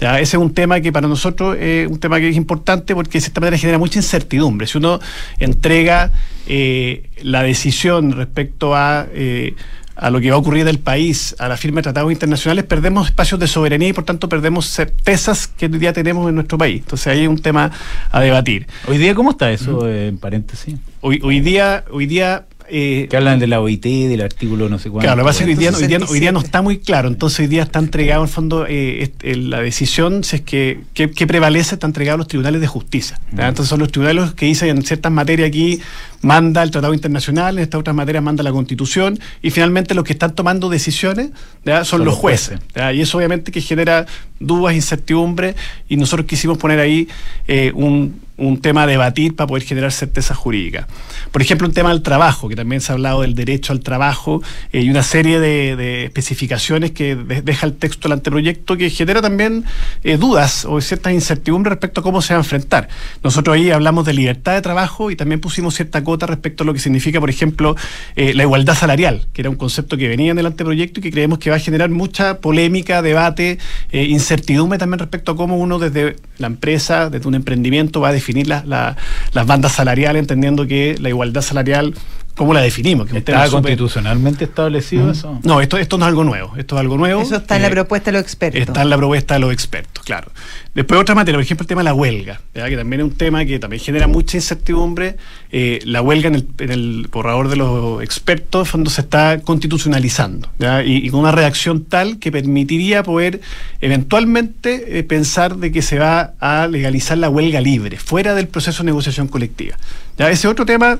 Ya, 0.00 0.20
ese 0.20 0.36
es 0.36 0.42
un 0.42 0.52
tema 0.52 0.80
que 0.80 0.92
para 0.92 1.08
nosotros 1.08 1.56
es 1.58 1.88
un 1.88 1.98
tema 1.98 2.18
que 2.20 2.28
es 2.28 2.36
importante 2.36 2.94
porque 2.94 3.12
de 3.12 3.22
cierta 3.22 3.40
manera 3.40 3.56
genera 3.56 3.78
mucha 3.78 3.98
incertidumbre. 3.98 4.66
Si 4.66 4.76
uno 4.76 5.00
entrega 5.38 6.12
eh, 6.46 7.08
la 7.22 7.42
decisión 7.42 8.12
respecto 8.12 8.76
a, 8.76 9.06
eh, 9.14 9.54
a 9.94 10.10
lo 10.10 10.20
que 10.20 10.28
va 10.28 10.36
a 10.36 10.38
ocurrir 10.38 10.66
del 10.66 10.80
país 10.80 11.34
a 11.38 11.48
la 11.48 11.56
firma 11.56 11.78
de 11.78 11.84
tratados 11.84 12.12
internacionales, 12.12 12.64
perdemos 12.64 13.06
espacios 13.06 13.40
de 13.40 13.46
soberanía 13.46 13.88
y 13.88 13.92
por 13.94 14.04
tanto 14.04 14.28
perdemos 14.28 14.66
certezas 14.66 15.46
que 15.46 15.64
hoy 15.64 15.78
día 15.78 15.94
tenemos 15.94 16.28
en 16.28 16.34
nuestro 16.34 16.58
país. 16.58 16.82
Entonces 16.82 17.06
ahí 17.06 17.20
hay 17.20 17.26
un 17.26 17.38
tema 17.38 17.70
a 18.10 18.20
debatir. 18.20 18.66
Hoy 18.86 18.98
día, 18.98 19.14
¿cómo 19.14 19.30
está 19.30 19.50
eso, 19.50 19.80
-huh. 19.80 20.08
en 20.08 20.18
paréntesis? 20.18 20.76
Hoy, 21.00 21.20
hoy 21.22 21.40
día, 21.40 21.84
hoy 21.90 22.04
día 22.04 22.44
eh, 22.68 23.06
que 23.08 23.16
hablan 23.16 23.38
de 23.38 23.46
la 23.46 23.60
OIT, 23.60 23.84
del 23.84 24.20
artículo 24.20 24.68
no 24.68 24.78
sé 24.78 24.90
cuánto. 24.90 25.06
Claro, 25.06 25.16
lo 25.16 25.22
que 25.22 25.26
pasa 25.28 25.40
es 25.40 25.46
que 25.46 25.52
hoy 25.52 25.58
día, 25.58 25.70
hoy, 25.70 25.86
día, 25.86 25.98
hoy 26.08 26.20
día, 26.20 26.32
no 26.32 26.40
está 26.40 26.62
muy 26.62 26.78
claro, 26.78 27.08
entonces 27.08 27.40
hoy 27.40 27.46
día 27.46 27.62
está 27.62 27.78
entregado 27.78 28.22
en 28.22 28.28
fondo 28.28 28.66
eh, 28.68 29.12
la 29.22 29.60
decisión, 29.60 30.24
si 30.24 30.36
es 30.36 30.42
que, 30.42 30.80
que, 30.94 31.10
que, 31.10 31.26
prevalece, 31.26 31.76
está 31.76 31.86
entregado 31.86 32.16
a 32.16 32.18
los 32.18 32.28
tribunales 32.28 32.60
de 32.60 32.66
justicia. 32.66 33.20
Mm. 33.32 33.40
Entonces 33.40 33.68
son 33.68 33.80
los 33.80 33.90
tribunales 33.90 34.22
los 34.22 34.34
que 34.34 34.46
dicen 34.46 34.68
en 34.68 34.82
ciertas 34.82 35.12
materias 35.12 35.48
aquí 35.48 35.80
manda 36.22 36.62
el 36.62 36.70
Tratado 36.70 36.94
Internacional, 36.94 37.56
en 37.58 37.64
estas 37.64 37.80
otras 37.80 37.94
materias 37.94 38.22
manda 38.22 38.42
la 38.42 38.52
Constitución, 38.52 39.18
y 39.42 39.50
finalmente 39.50 39.94
los 39.94 40.04
que 40.04 40.12
están 40.12 40.34
tomando 40.34 40.68
decisiones 40.68 41.30
son, 41.64 41.84
son, 41.84 42.04
los 42.04 42.14
jueces. 42.14 42.58
jueces. 42.72 42.96
Y 42.96 43.00
eso 43.00 43.18
obviamente 43.18 43.52
que 43.52 43.60
genera 43.60 44.06
dudas, 44.40 44.74
incertidumbre, 44.74 45.54
y 45.88 45.96
nosotros 45.96 46.26
quisimos 46.26 46.58
poner 46.58 46.80
ahí 46.80 47.08
eh, 47.46 47.72
un, 47.74 48.20
un 48.38 48.60
tema 48.60 48.82
a 48.82 48.86
debatir 48.86 49.34
para 49.34 49.46
poder 49.46 49.62
generar 49.64 49.92
certeza 49.92 50.34
jurídica. 50.34 50.86
Por 51.32 51.42
ejemplo, 51.42 51.66
un 51.66 51.72
tema 51.74 51.90
del 51.90 52.02
trabajo, 52.02 52.48
que 52.48 52.56
también 52.56 52.80
se 52.80 52.92
ha 52.92 52.94
hablado 52.94 53.22
del 53.22 53.34
derecho 53.34 53.72
al 53.72 53.80
trabajo 53.80 54.42
eh, 54.72 54.82
y 54.82 54.90
una 54.90 55.02
serie 55.02 55.40
de, 55.40 56.04
especificaciones 56.04 56.90
que 56.90 57.16
de, 57.16 57.42
deja 57.42 57.66
el 57.66 57.74
texto 57.74 58.08
del 58.08 58.12
anteproyecto 58.12 58.76
que 58.76 58.90
genera 58.90 59.22
también 59.22 59.64
eh, 60.04 60.16
dudas 60.16 60.64
o 60.64 60.80
ciertas 60.80 61.12
incertidumbres 61.12 61.72
respecto 61.72 62.00
a 62.00 62.02
cómo 62.02 62.20
se 62.20 62.34
va 62.34 62.38
a 62.38 62.42
enfrentar. 62.42 62.88
Nosotros 63.22 63.54
ahí 63.56 63.70
hablamos 63.70 64.04
de 64.04 64.12
libertad 64.12 64.54
de 64.54 64.62
trabajo 64.62 65.10
y 65.10 65.16
también 65.16 65.40
pusimos 65.40 65.74
cierta 65.74 66.04
cota 66.04 66.26
respecto 66.26 66.62
a 66.62 66.66
lo 66.66 66.74
que 66.74 66.80
significa, 66.80 67.20
por 67.20 67.30
ejemplo, 67.30 67.74
eh, 68.16 68.34
la 68.34 68.42
igualdad 68.42 68.74
salarial, 68.74 69.26
que 69.32 69.42
era 69.42 69.50
un 69.50 69.56
concepto 69.56 69.96
que 69.96 70.08
venía 70.08 70.32
en 70.32 70.38
el 70.38 70.46
anteproyecto 70.46 71.00
y 71.00 71.02
que 71.02 71.10
creemos 71.10 71.38
que 71.38 71.50
va 71.50 71.56
a 71.56 71.60
generar 71.60 71.88
mucha 71.90 72.40
polémica, 72.40 73.00
debate, 73.00 73.58
incertidumbre 73.92 74.78
también 74.78 74.98
respecto 74.98 75.32
a 75.32 75.36
cómo 75.36 75.56
uno 75.56 75.78
desde 75.78 76.16
la 76.38 76.48
empresa, 76.48 77.08
desde 77.08 77.26
un 77.28 77.34
emprendimiento, 77.34 78.00
va 78.00 78.08
a 78.08 78.12
definir 78.12 78.25
las 78.34 79.46
bandas 79.46 79.72
salariales, 79.72 80.20
entendiendo 80.20 80.66
que 80.66 80.96
la 80.98 81.08
igualdad 81.08 81.42
salarial 81.42 81.94
¿Cómo 82.36 82.52
la 82.52 82.60
definimos? 82.60 83.08
Que 83.08 83.16
¿Está 83.16 83.48
constitucionalmente 83.48 84.44
establecido 84.44 85.10
eso? 85.10 85.40
No, 85.42 85.62
esto, 85.62 85.78
esto 85.78 85.96
no 85.96 86.04
es 86.04 86.08
algo 86.10 86.22
nuevo. 86.22 86.52
Esto 86.58 86.76
es 86.76 86.80
algo 86.80 86.98
nuevo. 86.98 87.22
Eso 87.22 87.36
está 87.36 87.56
en 87.56 87.62
la 87.62 87.70
propuesta 87.70 88.10
de 88.10 88.18
los 88.18 88.22
expertos. 88.22 88.60
Está 88.60 88.82
en 88.82 88.90
la 88.90 88.98
propuesta 88.98 89.34
de 89.34 89.40
los 89.40 89.52
expertos, 89.52 90.04
claro. 90.04 90.30
Después 90.74 91.00
otra 91.00 91.14
materia, 91.14 91.38
por 91.38 91.42
ejemplo, 91.42 91.64
el 91.64 91.68
tema 91.68 91.80
de 91.80 91.84
la 91.84 91.94
huelga, 91.94 92.42
que 92.52 92.76
también 92.76 93.00
es 93.00 93.04
un 93.04 93.14
tema 93.16 93.42
que 93.46 93.58
también 93.58 93.82
genera 93.82 94.06
mucha 94.06 94.36
incertidumbre. 94.36 95.16
Eh, 95.50 95.80
la 95.84 96.02
huelga 96.02 96.28
en 96.28 96.34
el, 96.34 96.48
en 96.58 96.70
el, 96.70 97.08
borrador 97.10 97.48
de 97.48 97.56
los 97.56 98.02
expertos, 98.02 98.66
en 98.68 98.70
fondo, 98.70 98.90
se 98.90 99.00
está 99.00 99.40
constitucionalizando 99.40 100.50
y, 100.84 101.08
con 101.08 101.20
una 101.20 101.32
reacción 101.32 101.84
tal 101.84 102.18
que 102.18 102.30
permitiría 102.30 103.02
poder 103.02 103.40
eventualmente 103.80 104.98
eh, 104.98 105.02
pensar 105.04 105.56
de 105.56 105.72
que 105.72 105.80
se 105.80 105.98
va 105.98 106.34
a 106.38 106.66
legalizar 106.66 107.16
la 107.16 107.30
huelga 107.30 107.62
libre, 107.62 107.96
fuera 107.96 108.34
del 108.34 108.48
proceso 108.48 108.82
de 108.82 108.88
negociación 108.88 109.28
colectiva. 109.28 109.78
¿ya? 110.18 110.30
Ese 110.30 110.48
otro 110.48 110.66
tema 110.66 110.98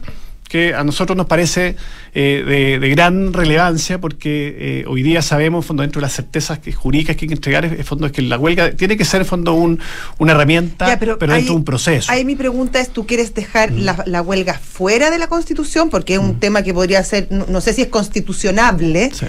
que 0.56 0.74
a 0.74 0.84
nosotros 0.84 1.16
nos 1.16 1.26
parece 1.26 1.76
eh, 2.14 2.78
de, 2.80 2.88
gran 2.88 3.32
relevancia 3.32 4.00
porque 4.00 4.56
eh, 4.58 4.84
hoy 4.88 5.02
día 5.02 5.20
sabemos, 5.20 5.66
fondo, 5.66 5.82
dentro 5.82 6.00
de 6.00 6.06
las 6.06 6.14
certezas 6.14 6.58
que, 6.58 6.72
jurídicas 6.72 7.16
que 7.16 7.24
hay 7.24 7.28
que 7.28 7.34
entregar, 7.34 7.64
es, 7.66 7.86
fondo, 7.86 8.06
es 8.06 8.12
que 8.12 8.22
la 8.22 8.38
huelga 8.38 8.72
tiene 8.72 8.96
que 8.96 9.04
ser, 9.04 9.20
en 9.20 9.26
fondo, 9.26 9.52
un, 9.52 9.78
una 10.18 10.32
herramienta, 10.32 10.98
pero, 10.98 11.16
dentro 11.16 11.36
de 11.36 11.50
un 11.50 11.64
proceso. 11.64 12.10
Ahí 12.10 12.24
mi 12.24 12.36
pregunta 12.36 12.80
es, 12.80 12.88
¿tú 12.88 13.06
quieres 13.06 13.34
dejar 13.34 13.70
mm. 13.70 14.06
la, 14.06 14.22
huelga 14.22 14.54
fuera 14.54 15.10
de 15.10 15.18
la 15.18 15.26
Constitución? 15.26 15.90
Porque 15.90 16.14
es 16.14 16.20
un 16.20 16.36
mm. 16.36 16.40
tema 16.40 16.62
que 16.62 16.72
podría 16.72 17.04
ser, 17.04 17.28
no, 17.30 17.60
sé 17.60 17.74
si 17.74 17.82
es 17.82 17.88
constitucionable, 17.88 19.10
sí. 19.12 19.26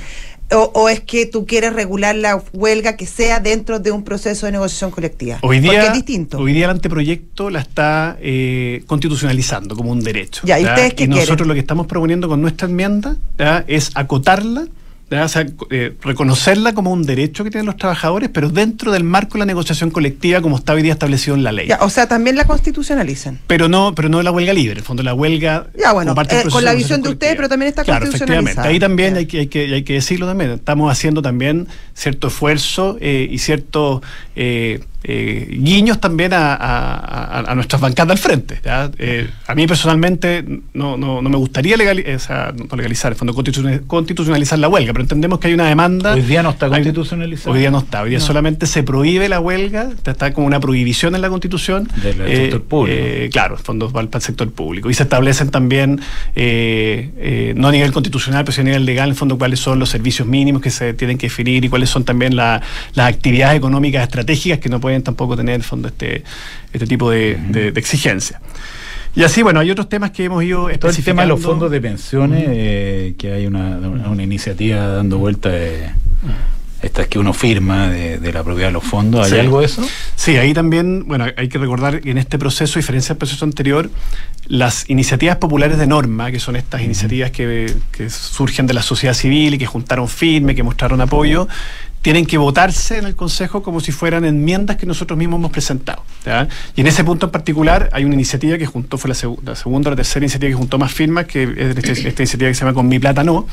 O, 0.49 0.87
es 0.87 1.01
que 1.01 1.25
tú 1.25 1.45
quieres 1.45 1.73
regular 1.73 2.15
la 2.15 2.41
huelga 2.53 2.95
que 2.95 3.05
sea 3.05 3.41
dentro 3.41 3.79
de 3.79 3.91
un 3.91 4.03
proceso 4.03 4.45
de 4.45 4.53
negociación 4.53 4.91
colectiva? 4.91 5.39
Hoy 5.41 5.59
día, 5.59 5.73
Porque 5.73 5.87
es 5.87 5.93
distinto. 5.93 6.37
Hoy 6.39 6.53
día 6.53 6.65
el 6.65 6.71
anteproyecto 6.71 7.49
la 7.49 7.59
está 7.59 8.17
eh, 8.21 8.83
constitucionalizando 8.87 9.75
como 9.75 9.91
un 9.91 10.01
derecho. 10.01 10.43
Ya, 10.45 10.57
¿y 10.59 10.63
ustedes 10.63 10.93
qué 10.93 11.03
y 11.03 11.07
nosotros 11.07 11.47
lo 11.47 11.53
que 11.53 11.59
estamos 11.59 11.85
proponiendo 11.85 12.29
con 12.29 12.41
nuestra 12.41 12.67
enmienda 12.67 13.17
es 13.67 13.91
acotarla 13.95 14.67
eh, 15.09 15.93
reconocerla 16.01 16.73
como 16.73 16.91
un 16.91 17.03
derecho 17.03 17.45
que 17.45 17.49
tienen 17.49 17.65
los 17.65 17.77
trabajadores, 17.77 18.29
pero 18.29 18.49
dentro 18.49 18.91
del 18.91 19.05
marco 19.05 19.33
de 19.33 19.39
la 19.39 19.45
negociación 19.45 19.89
colectiva 19.89 20.41
como 20.41 20.57
está 20.57 20.73
hoy 20.73 20.81
día 20.81 20.93
establecido 20.93 21.35
en 21.35 21.43
la 21.43 21.51
ley. 21.53 21.69
o 21.79 21.89
sea, 21.89 22.07
también 22.07 22.35
la 22.35 22.45
constitucionalizan. 22.45 23.39
Pero 23.47 23.69
no, 23.69 23.95
pero 23.95 24.09
no 24.09 24.21
la 24.21 24.31
huelga 24.31 24.53
libre, 24.53 24.73
en 24.73 24.77
el 24.79 24.83
fondo 24.83 25.03
la 25.03 25.13
huelga. 25.13 25.67
Ya, 25.79 25.93
bueno, 25.93 26.13
eh, 26.29 26.43
con 26.51 26.65
la 26.65 26.73
visión 26.73 27.01
de 27.01 27.09
ustedes, 27.09 27.35
pero 27.35 27.47
también 27.47 27.69
está 27.69 27.83
claro, 27.83 28.05
constitucionalizada. 28.05 28.67
Ahí 28.67 28.79
también 28.79 29.15
hay 29.15 29.25
que, 29.27 29.39
hay, 29.39 29.47
que, 29.47 29.73
hay 29.73 29.83
que 29.83 29.93
decirlo 29.93 30.27
también. 30.27 30.51
Estamos 30.51 30.91
haciendo 30.91 31.21
también 31.21 31.67
cierto 31.93 32.27
esfuerzo 32.27 32.97
eh, 32.99 33.27
y 33.31 33.37
cierto 33.37 34.01
eh, 35.03 35.47
guiños 35.61 36.01
también 36.01 36.31
a, 36.33 37.53
nuestras 37.55 37.81
bancadas 37.81 38.11
al 38.11 38.17
frente. 38.17 38.59
Eh, 38.97 39.29
a 39.45 39.55
mí 39.55 39.67
personalmente 39.67 40.43
no, 40.73 40.97
no, 40.97 41.21
me 41.21 41.37
gustaría 41.37 41.77
legalizar, 41.77 42.55
no 42.55 42.75
legalizar, 42.75 43.11
el 43.11 43.17
fondo 43.17 43.33
constitucionalizar 43.33 44.59
la 44.59 44.67
huelga, 44.67 44.93
pero 44.93 45.03
entendemos 45.03 45.39
que 45.39 45.47
hay 45.47 45.53
una 45.53 45.67
demanda. 45.67 46.13
Hoy 46.13 46.21
día 46.21 46.41
no 46.43 46.49
está 46.49 46.67
constitucionalizado. 46.67 47.51
Hoy 47.51 47.59
día 47.59 47.71
no 47.71 47.79
está, 47.79 48.01
hoy 48.01 48.09
día 48.09 48.19
solamente 48.19 48.65
se 48.65 48.83
prohíbe 48.83 49.29
la 49.29 49.39
huelga, 49.39 49.91
está 50.03 50.33
como 50.33 50.47
una 50.47 50.59
prohibición 50.59 51.15
en 51.15 51.21
la 51.21 51.29
constitución. 51.29 51.87
Del 52.01 52.21
eh, 52.21 52.35
sector 52.35 52.63
público. 52.63 53.31
claro, 53.31 53.57
fondos 53.57 53.93
para 53.93 54.07
el 54.11 54.21
sector 54.21 54.51
público. 54.51 54.89
Y 54.89 54.93
se 54.93 55.03
establecen 55.03 55.51
también, 55.51 56.01
no 56.35 57.67
a 57.67 57.71
nivel 57.71 57.91
constitucional, 57.93 58.43
pero 58.43 58.55
sí 58.55 58.61
a 58.61 58.63
nivel 58.63 58.85
legal, 58.85 59.09
en 59.09 59.15
fondo, 59.15 59.37
cuáles 59.37 59.59
son 59.59 59.79
los 59.79 59.89
servicios 59.89 60.27
mínimos 60.27 60.61
que 60.61 60.71
se 60.71 60.93
tienen 60.95 61.17
que 61.17 61.27
definir 61.27 61.63
y 61.63 61.69
cuáles 61.69 61.89
son 61.89 62.03
también 62.03 62.35
las 62.35 62.61
actividades 62.95 63.57
económicas 63.57 64.03
estratégicas 64.03 64.59
que 64.59 64.69
no 64.69 64.79
pueden 64.79 64.86
tampoco 65.03 65.35
tener 65.35 65.55
en 65.55 65.61
fondo 65.61 65.87
este, 65.87 66.23
este 66.73 66.87
tipo 66.87 67.09
de, 67.11 67.71
exigencia. 67.75 68.41
Y 69.15 69.23
así, 69.23 69.41
bueno, 69.41 69.59
hay 69.59 69.71
otros 69.71 69.89
temas 69.89 70.11
que 70.11 70.25
hemos 70.25 70.43
ido 70.43 70.69
Todo 70.79 70.91
el 70.91 71.03
tema 71.03 71.23
de 71.23 71.27
los 71.29 71.41
fondos 71.41 71.71
de 71.71 71.81
pensiones, 71.81 72.45
eh, 72.47 73.15
que 73.17 73.33
hay 73.33 73.47
una, 73.47 73.79
iniciativa 74.21 74.87
dando 74.87 75.17
vuelta 75.17 75.49
de 75.49 75.89
estas 76.81 77.07
que 77.07 77.17
uno 77.17 77.33
firma 77.33 77.89
de, 77.89 78.31
la 78.31 78.43
propiedad 78.43 78.69
de 78.69 78.73
los 78.73 78.83
fondos, 78.83 79.31
¿hay 79.31 79.39
algo 79.39 79.61
de 79.61 79.65
eso? 79.65 79.83
Sí, 80.15 80.37
ahí 80.37 80.53
también, 80.53 81.07
bueno, 81.07 81.25
hay 81.35 81.49
que 81.49 81.57
recordar 81.57 82.01
que 82.01 82.11
en 82.11 82.17
este 82.17 82.37
proceso, 82.37 82.77
a 82.77 82.79
diferencia 82.79 83.13
del 83.13 83.17
proceso 83.17 83.45
anterior, 83.45 83.89
las 84.47 84.89
iniciativas 84.89 85.37
populares 85.37 85.77
de 85.77 85.87
norma, 85.87 86.31
que 86.31 86.39
son 86.39 86.55
estas 86.55 86.81
iniciativas 86.81 87.31
que, 87.31 87.73
que 87.91 88.09
surgen 88.09 88.67
de 88.67 88.73
la 88.73 88.83
sociedad 88.83 89.13
civil 89.13 89.55
y 89.55 89.57
que 89.57 89.65
juntaron 89.65 90.07
firme, 90.07 90.55
que 90.55 90.63
mostraron 90.63 91.01
apoyo, 91.01 91.47
tienen 92.07 92.25
que 92.25 92.37
votarse 92.37 92.99
en 92.99 93.05
el 93.05 93.17
Consejo 93.17 93.61
como 93.61 93.81
si 93.81 93.91
fueran 93.91 94.23
enmiendas 94.23 94.77
que 94.77 94.85
nosotros 94.85 95.19
mismos 95.19 95.39
hemos 95.39 95.51
presentado. 95.51 96.03
Y 96.73 96.79
en 96.79 96.87
ese 96.87 97.03
punto 97.03 97.25
en 97.25 97.33
particular 97.33 97.89
hay 97.91 98.05
una 98.05 98.13
iniciativa 98.13 98.57
que 98.57 98.65
juntó, 98.65 98.97
fue 98.97 99.09
la, 99.09 99.13
segunda 99.13 99.89
o 99.89 99.91
la 99.91 99.97
tercera 99.97 100.23
iniciativa 100.23 100.49
que 100.49 100.55
juntó 100.55 100.77
más 100.77 100.93
firmas, 100.93 101.25
que 101.25 101.43
es 101.43 101.77
esta, 101.77 102.21
iniciativa 102.21 102.49
que 102.49 102.53
se 102.53 102.61
llama 102.61 102.73
Con 102.73 102.87
mi 102.87 102.97
plata 102.97 103.25
no, 103.25 103.45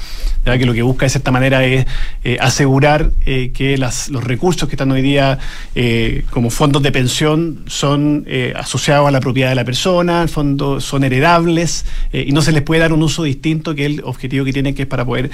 que 0.44 0.66
lo 0.66 0.72
que 0.72 0.82
busca 0.82 1.04
de 1.04 1.10
cierta 1.10 1.32
manera 1.32 1.64
es 1.64 1.84
eh, 2.22 2.36
asegurar 2.40 3.10
eh, 3.26 3.50
que 3.52 3.76
los 3.76 4.22
recursos 4.22 4.68
que 4.68 4.76
están 4.76 4.92
hoy 4.92 5.02
día 5.02 5.40
eh, 5.74 6.24
como 6.30 6.50
fondos 6.50 6.80
de 6.84 6.92
pensión 6.92 7.64
son 7.66 8.24
asociados 8.54 9.08
a 9.08 9.10
la 9.10 9.18
propiedad 9.18 9.48
de 9.48 9.56
la 9.56 9.64
persona, 9.64 10.22
en 10.22 10.80
son 10.80 11.02
heredables 11.02 11.86
y 12.12 12.30
no 12.30 12.40
se 12.40 12.52
les 12.52 12.62
puede 12.62 12.82
dar 12.82 12.92
un 12.92 13.02
uso 13.02 13.24
distinto 13.24 13.74
que 13.74 13.86
el 13.86 14.02
objetivo 14.04 14.44
que 14.44 14.52
tienen 14.52 14.76
que 14.76 14.82
es 14.82 14.88
para 14.88 15.04
poder 15.04 15.32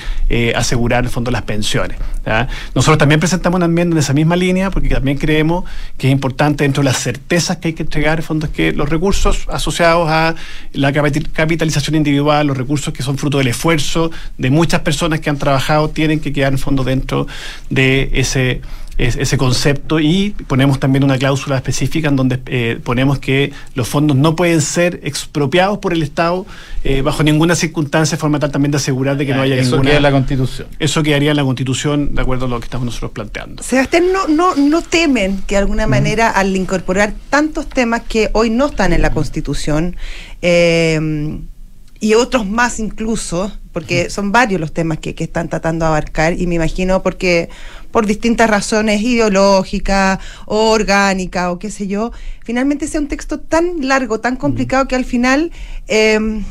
asegurar 0.55 1.05
en 1.05 1.11
fondo 1.11 1.31
las 1.31 1.43
pensiones. 1.43 1.99
Nosotros 2.75 2.97
también 2.97 3.10
presentamos 3.19 3.57
una 3.57 3.67
enmienda 3.67 3.95
en 3.95 3.99
esa 3.99 4.13
misma 4.13 4.37
línea 4.37 4.71
porque 4.71 4.89
también 4.89 5.19
creemos 5.19 5.65
que 5.97 6.09
es 6.09 6.13
importante 6.13 6.65
dentro 6.65 6.83
de 6.83 6.91
las 6.91 6.99
certezas 6.99 7.57
que 7.57 7.69
hay 7.69 7.75
que 7.75 7.83
entregar, 7.83 8.19
en 8.19 8.25
fondo, 8.25 8.47
es 8.47 8.53
que 8.53 8.73
los 8.73 8.89
recursos 8.89 9.47
asociados 9.49 10.09
a 10.09 10.35
la 10.73 10.93
capitalización 10.93 11.97
individual, 11.97 12.47
los 12.47 12.57
recursos 12.57 12.93
que 12.93 13.03
son 13.03 13.19
fruto 13.19 13.39
del 13.39 13.49
esfuerzo 13.49 14.11
de 14.39 14.51
muchas 14.51 14.81
personas 14.81 15.21
que 15.21 15.31
han 15.31 15.39
trabajado, 15.39 15.91
tienen 15.91 16.21
que 16.21 16.33
quedar 16.33 16.53
en 16.53 16.59
fondo 16.59 16.85
dentro 16.85 17.27
de 17.69 18.11
ese 18.13 18.61
ese 19.01 19.39
concepto 19.39 19.99
y 19.99 20.35
ponemos 20.47 20.79
también 20.79 21.05
una 21.05 21.17
cláusula 21.17 21.57
específica 21.57 22.09
en 22.09 22.17
donde 22.17 22.41
eh, 22.47 22.79
ponemos 22.85 23.19
que 23.19 23.53
los 23.75 23.89
fondos 23.89 24.17
no 24.17 24.37
pueden 24.37 24.61
ser 24.61 25.01
expropiados 25.03 25.79
por 25.79 25.95
el 25.95 26.03
Estado 26.03 26.45
eh, 26.85 27.01
bajo 27.01 27.23
ninguna 27.23 27.55
circunstancia, 27.55 28.17
de 28.17 28.21
forma 28.21 28.39
tal 28.39 28.51
también 28.51 28.73
de 28.73 28.77
asegurar 28.77 29.17
de 29.17 29.25
que 29.25 29.35
no 29.35 29.41
haya 29.41 29.55
eso 29.57 29.77
ninguna... 29.77 29.81
Eso 29.81 29.89
queda 29.89 29.97
en 29.97 30.03
la 30.03 30.11
Constitución. 30.11 30.69
Eso 30.79 31.03
quedaría 31.03 31.31
en 31.31 31.37
la 31.37 31.45
Constitución, 31.45 32.15
de 32.15 32.21
acuerdo 32.21 32.45
a 32.45 32.49
lo 32.49 32.61
que 32.61 32.65
estamos 32.65 32.85
nosotros 32.85 33.13
planteando. 33.13 33.63
Sebastián, 33.63 34.05
¿no, 34.13 34.29
no, 34.29 34.55
no 34.55 34.83
temen 34.83 35.43
que 35.47 35.55
de 35.55 35.61
alguna 35.61 35.87
manera 35.87 36.29
al 36.29 36.55
incorporar 36.55 37.15
tantos 37.31 37.69
temas 37.69 38.03
que 38.03 38.29
hoy 38.35 38.51
no 38.51 38.67
están 38.67 38.93
en 38.93 39.01
la 39.01 39.13
Constitución, 39.13 39.97
eh, 40.43 41.41
y 42.01 42.15
otros 42.15 42.47
más 42.47 42.81
incluso, 42.81 43.53
porque 43.73 44.09
son 44.09 44.33
varios 44.33 44.59
los 44.61 44.73
temas 44.73 44.99
que, 44.99 45.15
que, 45.15 45.25
están 45.25 45.51
tratando 45.51 45.85
de 45.85 45.91
abarcar 45.91 46.33
y 46.33 46.47
me 46.47 46.55
imagino 46.55 47.03
porque 47.03 47.51
por 47.91 48.07
distintas 48.07 48.49
razones 48.49 49.03
ideológicas 49.03 50.19
o 50.47 50.71
orgánicas 50.71 51.49
o 51.49 51.59
qué 51.59 51.71
sé 51.71 51.87
yo, 51.87 52.13
finalmente 52.45 52.87
sea 52.87 53.01
un 53.01 53.09
texto 53.09 53.41
tan 53.41 53.87
largo, 53.87 54.21
tan 54.21 54.37
complicado 54.37 54.89
que 54.89 54.97
al 54.97 55.05
final 55.05 55.51
em, 55.89 56.45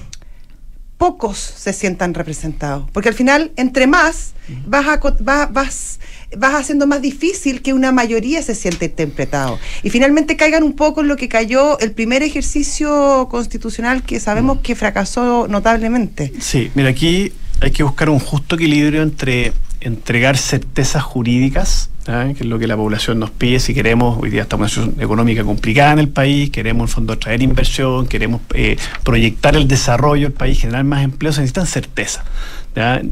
pocos 1.00 1.38
se 1.38 1.72
sientan 1.72 2.14
representados. 2.14 2.86
Porque 2.92 3.10
al 3.10 3.16
final, 3.16 3.52
entre 3.56 3.88
más, 3.88 4.34
vas, 4.68 4.86
a, 4.86 5.00
vas, 5.22 5.52
vas, 5.54 6.00
vas 6.38 6.54
haciendo 6.56 6.88
más 6.88 7.02
difícil 7.02 7.62
que 7.62 7.72
una 7.74 7.94
mayoría 7.94 8.44
se 8.44 8.54
siente 8.54 8.86
interpretado. 8.86 9.58
Y 9.82 9.90
finalmente 9.90 10.36
caigan 10.36 10.62
un 10.62 10.74
poco 10.74 11.00
en 11.02 11.08
lo 11.08 11.16
que 11.16 11.30
cayó 11.30 11.80
el 11.80 11.94
primer 11.94 12.22
ejercicio 12.22 13.28
constitucional 13.32 14.04
que 14.04 14.20
sabemos 14.20 14.60
que 14.60 14.76
fracasó 14.76 15.48
notablemente. 15.48 16.34
Sí, 16.40 16.70
mira, 16.76 16.90
aquí 16.90 17.32
hay 17.62 17.72
que 17.72 17.84
buscar 17.84 18.10
un 18.10 18.20
justo 18.20 18.56
equilibrio 18.56 19.02
entre 19.02 19.54
entregar 19.82 20.38
certezas 20.38 21.04
jurídicas, 21.04 21.90
que 22.06 22.38
es 22.40 22.46
lo 22.46 22.58
que 22.58 22.68
la 22.68 22.76
población 22.76 23.20
nos 23.20 23.30
pide 23.30 23.60
si 23.60 23.74
queremos, 23.74 24.18
hoy 24.22 24.30
día 24.32 24.48
en 24.50 24.60
una 24.60 24.68
situación 24.68 24.96
económica 25.00 25.44
complicada 25.44 25.94
en 25.94 26.00
el 26.00 26.10
país, 26.10 26.50
queremos 26.50 26.90
en 26.90 26.94
fondo 26.96 27.18
traer 27.18 27.42
inversión, 27.42 28.08
queremos 28.08 28.42
eh, 28.56 28.78
proyectar 29.04 29.56
el 29.56 29.68
desarrollo 29.68 30.24
del 30.24 30.34
país, 30.34 30.60
generar 30.60 30.84
más 30.84 31.04
empleo, 31.04 31.32
se 31.32 31.42
necesitan 31.42 31.68
certeza. 31.68 32.26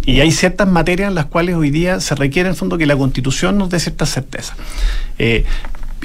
Y 0.05 0.21
hay 0.21 0.31
ciertas 0.31 0.67
materias 0.67 1.09
en 1.09 1.15
las 1.15 1.25
cuales 1.25 1.55
hoy 1.55 1.71
día 1.71 1.99
se 1.99 2.15
requiere 2.15 2.49
en 2.49 2.55
fondo 2.55 2.77
que 2.77 2.85
la 2.85 2.95
constitución 2.95 3.57
nos 3.57 3.69
dé 3.69 3.79
cierta 3.79 4.05
certeza. 4.05 4.55
Eh, 5.19 5.43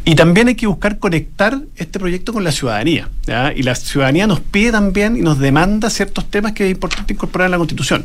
Y 0.04 0.16
también 0.16 0.48
hay 0.48 0.56
que 0.56 0.66
buscar 0.66 0.98
conectar 0.98 1.60
este 1.76 2.00
proyecto 2.00 2.32
con 2.32 2.42
la 2.42 2.50
ciudadanía. 2.50 3.08
Y 3.54 3.62
la 3.62 3.76
ciudadanía 3.76 4.26
nos 4.26 4.40
pide 4.40 4.72
también 4.72 5.16
y 5.16 5.20
nos 5.20 5.38
demanda 5.38 5.90
ciertos 5.90 6.24
temas 6.28 6.52
que 6.52 6.64
es 6.66 6.72
importante 6.72 7.12
incorporar 7.14 7.46
en 7.46 7.52
la 7.52 7.58
Constitución. 7.58 8.04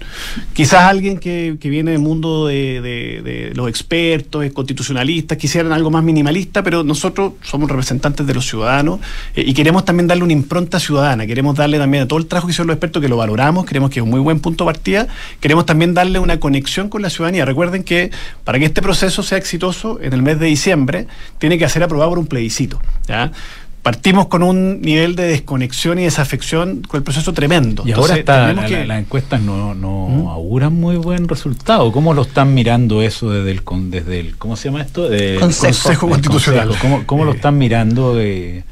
Quizás 0.54 0.84
alguien 0.84 1.18
que, 1.18 1.58
que 1.60 1.70
viene 1.70 1.92
del 1.92 2.00
mundo 2.00 2.46
de, 2.46 2.82
de- 2.82 3.22
de 3.24 3.52
los 3.56 3.68
expertos, 3.68 4.46
eh, 4.46 4.52
constitucionalistas, 4.52 5.40
quisieran 5.40 5.72
algo 5.72 5.90
más 5.90 6.04
minimalista, 6.04 6.62
pero 6.62 6.84
nosotros 6.84 7.34
somos 7.42 7.68
representantes 7.68 8.28
de 8.28 8.34
los 8.36 8.46
ciudadanos 8.48 9.00
eh, 9.36 9.44
y 9.48 9.56
queremos 9.56 9.84
también 9.84 10.06
darle 10.06 10.24
una 10.24 10.34
impronta 10.34 10.80
ciudadana. 10.80 11.26
Queremos 11.26 11.56
darle 11.56 11.80
también 11.80 12.04
a 12.04 12.08
todo 12.08 12.20
el 12.20 12.28
trabajo 12.28 12.46
que 12.46 12.52
hicieron 12.52 12.68
los 12.68 12.76
expertos, 12.76 13.02
que 13.02 13.10
lo 13.10 13.18
valoramos, 13.18 13.66
creemos 13.66 13.90
que 13.90 14.02
es 14.02 14.04
un 14.04 14.12
muy 14.12 14.20
buen 14.20 14.40
punto 14.40 14.66
de 14.66 14.72
partida. 14.72 15.08
Queremos 15.40 15.66
también 15.66 15.96
darle 15.96 16.20
una 16.20 16.40
conexión 16.40 16.90
con 16.90 17.02
la 17.02 17.10
ciudadanía. 17.10 17.44
Recuerden 17.44 17.84
que 17.84 18.12
para 18.44 18.60
que 18.60 18.66
este 18.66 18.84
proceso 18.84 19.24
sea 19.24 19.40
exitoso, 19.40 20.00
en 20.00 20.14
el 20.14 20.22
mes 20.22 20.40
de 20.40 20.46
diciembre, 20.46 21.08
tiene 21.40 21.58
que 21.58 21.68
ser 21.68 21.87
aprobado 21.88 22.12
por 22.12 22.20
un 22.20 22.28
plebiscito. 22.28 22.80
¿ya? 23.08 23.32
Partimos 23.84 24.28
con 24.28 24.44
un 24.44 24.82
nivel 24.82 25.16
de 25.16 25.24
desconexión 25.28 25.98
y 25.98 26.04
desafección 26.04 26.82
con 26.86 26.98
el 26.98 27.04
proceso 27.04 27.32
tremendo. 27.34 27.84
Y 27.86 27.92
ahora 27.94 28.18
Entonces, 28.18 28.18
está, 28.20 28.54
la- 28.54 28.66
que- 28.66 28.86
las 28.86 29.00
encuestas 29.00 29.42
no, 29.42 29.74
no 29.74 30.08
¿Mm? 30.10 30.28
auguran 30.28 30.74
muy 30.74 30.98
buen 30.98 31.28
resultado. 31.30 31.90
¿Cómo 31.94 32.14
lo 32.14 32.24
están 32.24 32.54
mirando 32.54 33.02
eso 33.02 33.30
desde 33.32 33.52
el, 33.52 33.64
con- 33.64 33.90
desde 33.90 34.20
el 34.20 34.36
¿cómo 34.38 34.58
se 34.58 34.68
llama 34.70 34.82
esto? 34.82 35.08
Del 35.08 35.40
Consejo. 35.40 35.68
Consejo 35.84 36.10
Constitucional. 36.10 36.68
Consejo. 36.68 36.90
¿Cómo, 36.90 37.06
cómo 37.08 37.24
lo 37.26 37.32
Eh. 37.32 37.36
están 37.36 37.58
mirando? 37.58 38.20
eh? 38.20 38.64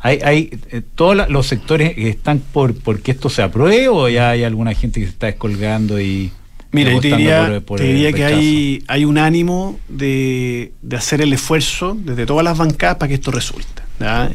¿Hay, 0.00 0.20
hay 0.24 0.50
eh, 0.70 0.82
todos 0.94 1.28
los 1.28 1.44
sectores 1.48 1.94
que 1.96 2.08
están 2.08 2.38
por 2.38 2.72
porque 2.74 3.10
esto 3.10 3.28
se 3.28 3.42
apruebe 3.42 3.88
o 3.88 4.08
ya 4.08 4.30
hay 4.30 4.44
alguna 4.44 4.72
gente 4.72 5.00
que 5.00 5.06
se 5.06 5.12
está 5.12 5.26
descolgando 5.26 6.00
y 6.00 6.30
Mira, 6.70 6.92
yo 6.92 7.00
te 7.00 7.08
diría, 7.08 7.46
por- 7.46 7.62
por 7.64 7.78
te 7.80 7.88
el 7.88 7.94
diría 7.94 8.12
que 8.12 8.24
hay, 8.24 8.84
hay 8.88 9.04
un 9.04 9.16
ánimo 9.18 9.78
de, 9.88 10.72
de 10.82 10.96
hacer 10.96 11.20
el 11.22 11.32
esfuerzo 11.32 11.96
desde 11.98 12.26
todas 12.26 12.44
las 12.44 12.58
bancadas 12.58 12.96
para 12.96 13.08
que 13.08 13.14
esto 13.14 13.30
resulte. 13.30 13.82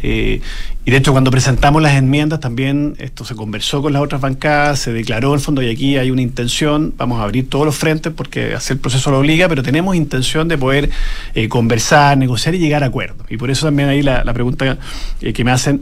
Eh, 0.02 0.42
y 0.84 0.92
de 0.92 0.98
hecho, 0.98 1.14
cuando 1.14 1.32
presentamos 1.32 1.82
las 1.82 1.94
enmiendas, 1.94 2.42
también 2.42 2.96
esto 3.00 3.24
se 3.24 3.34
conversó 3.36 3.82
con 3.82 3.94
las 3.94 4.02
otras 4.02 4.20
bancadas, 4.20 4.80
se 4.80 4.92
declaró 4.92 5.30
en 5.30 5.36
el 5.36 5.40
fondo, 5.40 5.62
y 5.62 5.70
aquí 5.70 5.96
hay 5.98 6.12
una 6.12 6.22
intención, 6.22 6.94
vamos 6.98 7.22
a 7.22 7.24
abrir 7.24 7.48
todos 7.50 7.66
los 7.66 7.76
frentes 7.78 8.12
porque 8.14 8.56
hacer 8.56 8.76
el 8.76 8.82
proceso 8.82 9.10
lo 9.12 9.20
obliga, 9.20 9.48
pero 9.48 9.64
tenemos 9.64 9.96
intención 9.96 10.50
de 10.50 10.58
poder 10.58 10.90
eh, 11.36 11.48
conversar, 11.48 12.18
negociar 12.18 12.56
y 12.56 12.60
llegar 12.60 12.84
a 12.84 12.88
acuerdos. 12.88 13.26
Y 13.30 13.38
por 13.38 13.50
eso 13.52 13.66
también 13.68 13.88
ahí 13.88 14.02
la, 14.02 14.24
la 14.26 14.34
pregunta 14.34 14.78
eh, 15.22 15.32
que 15.32 15.44
me 15.46 15.52
hacen, 15.52 15.82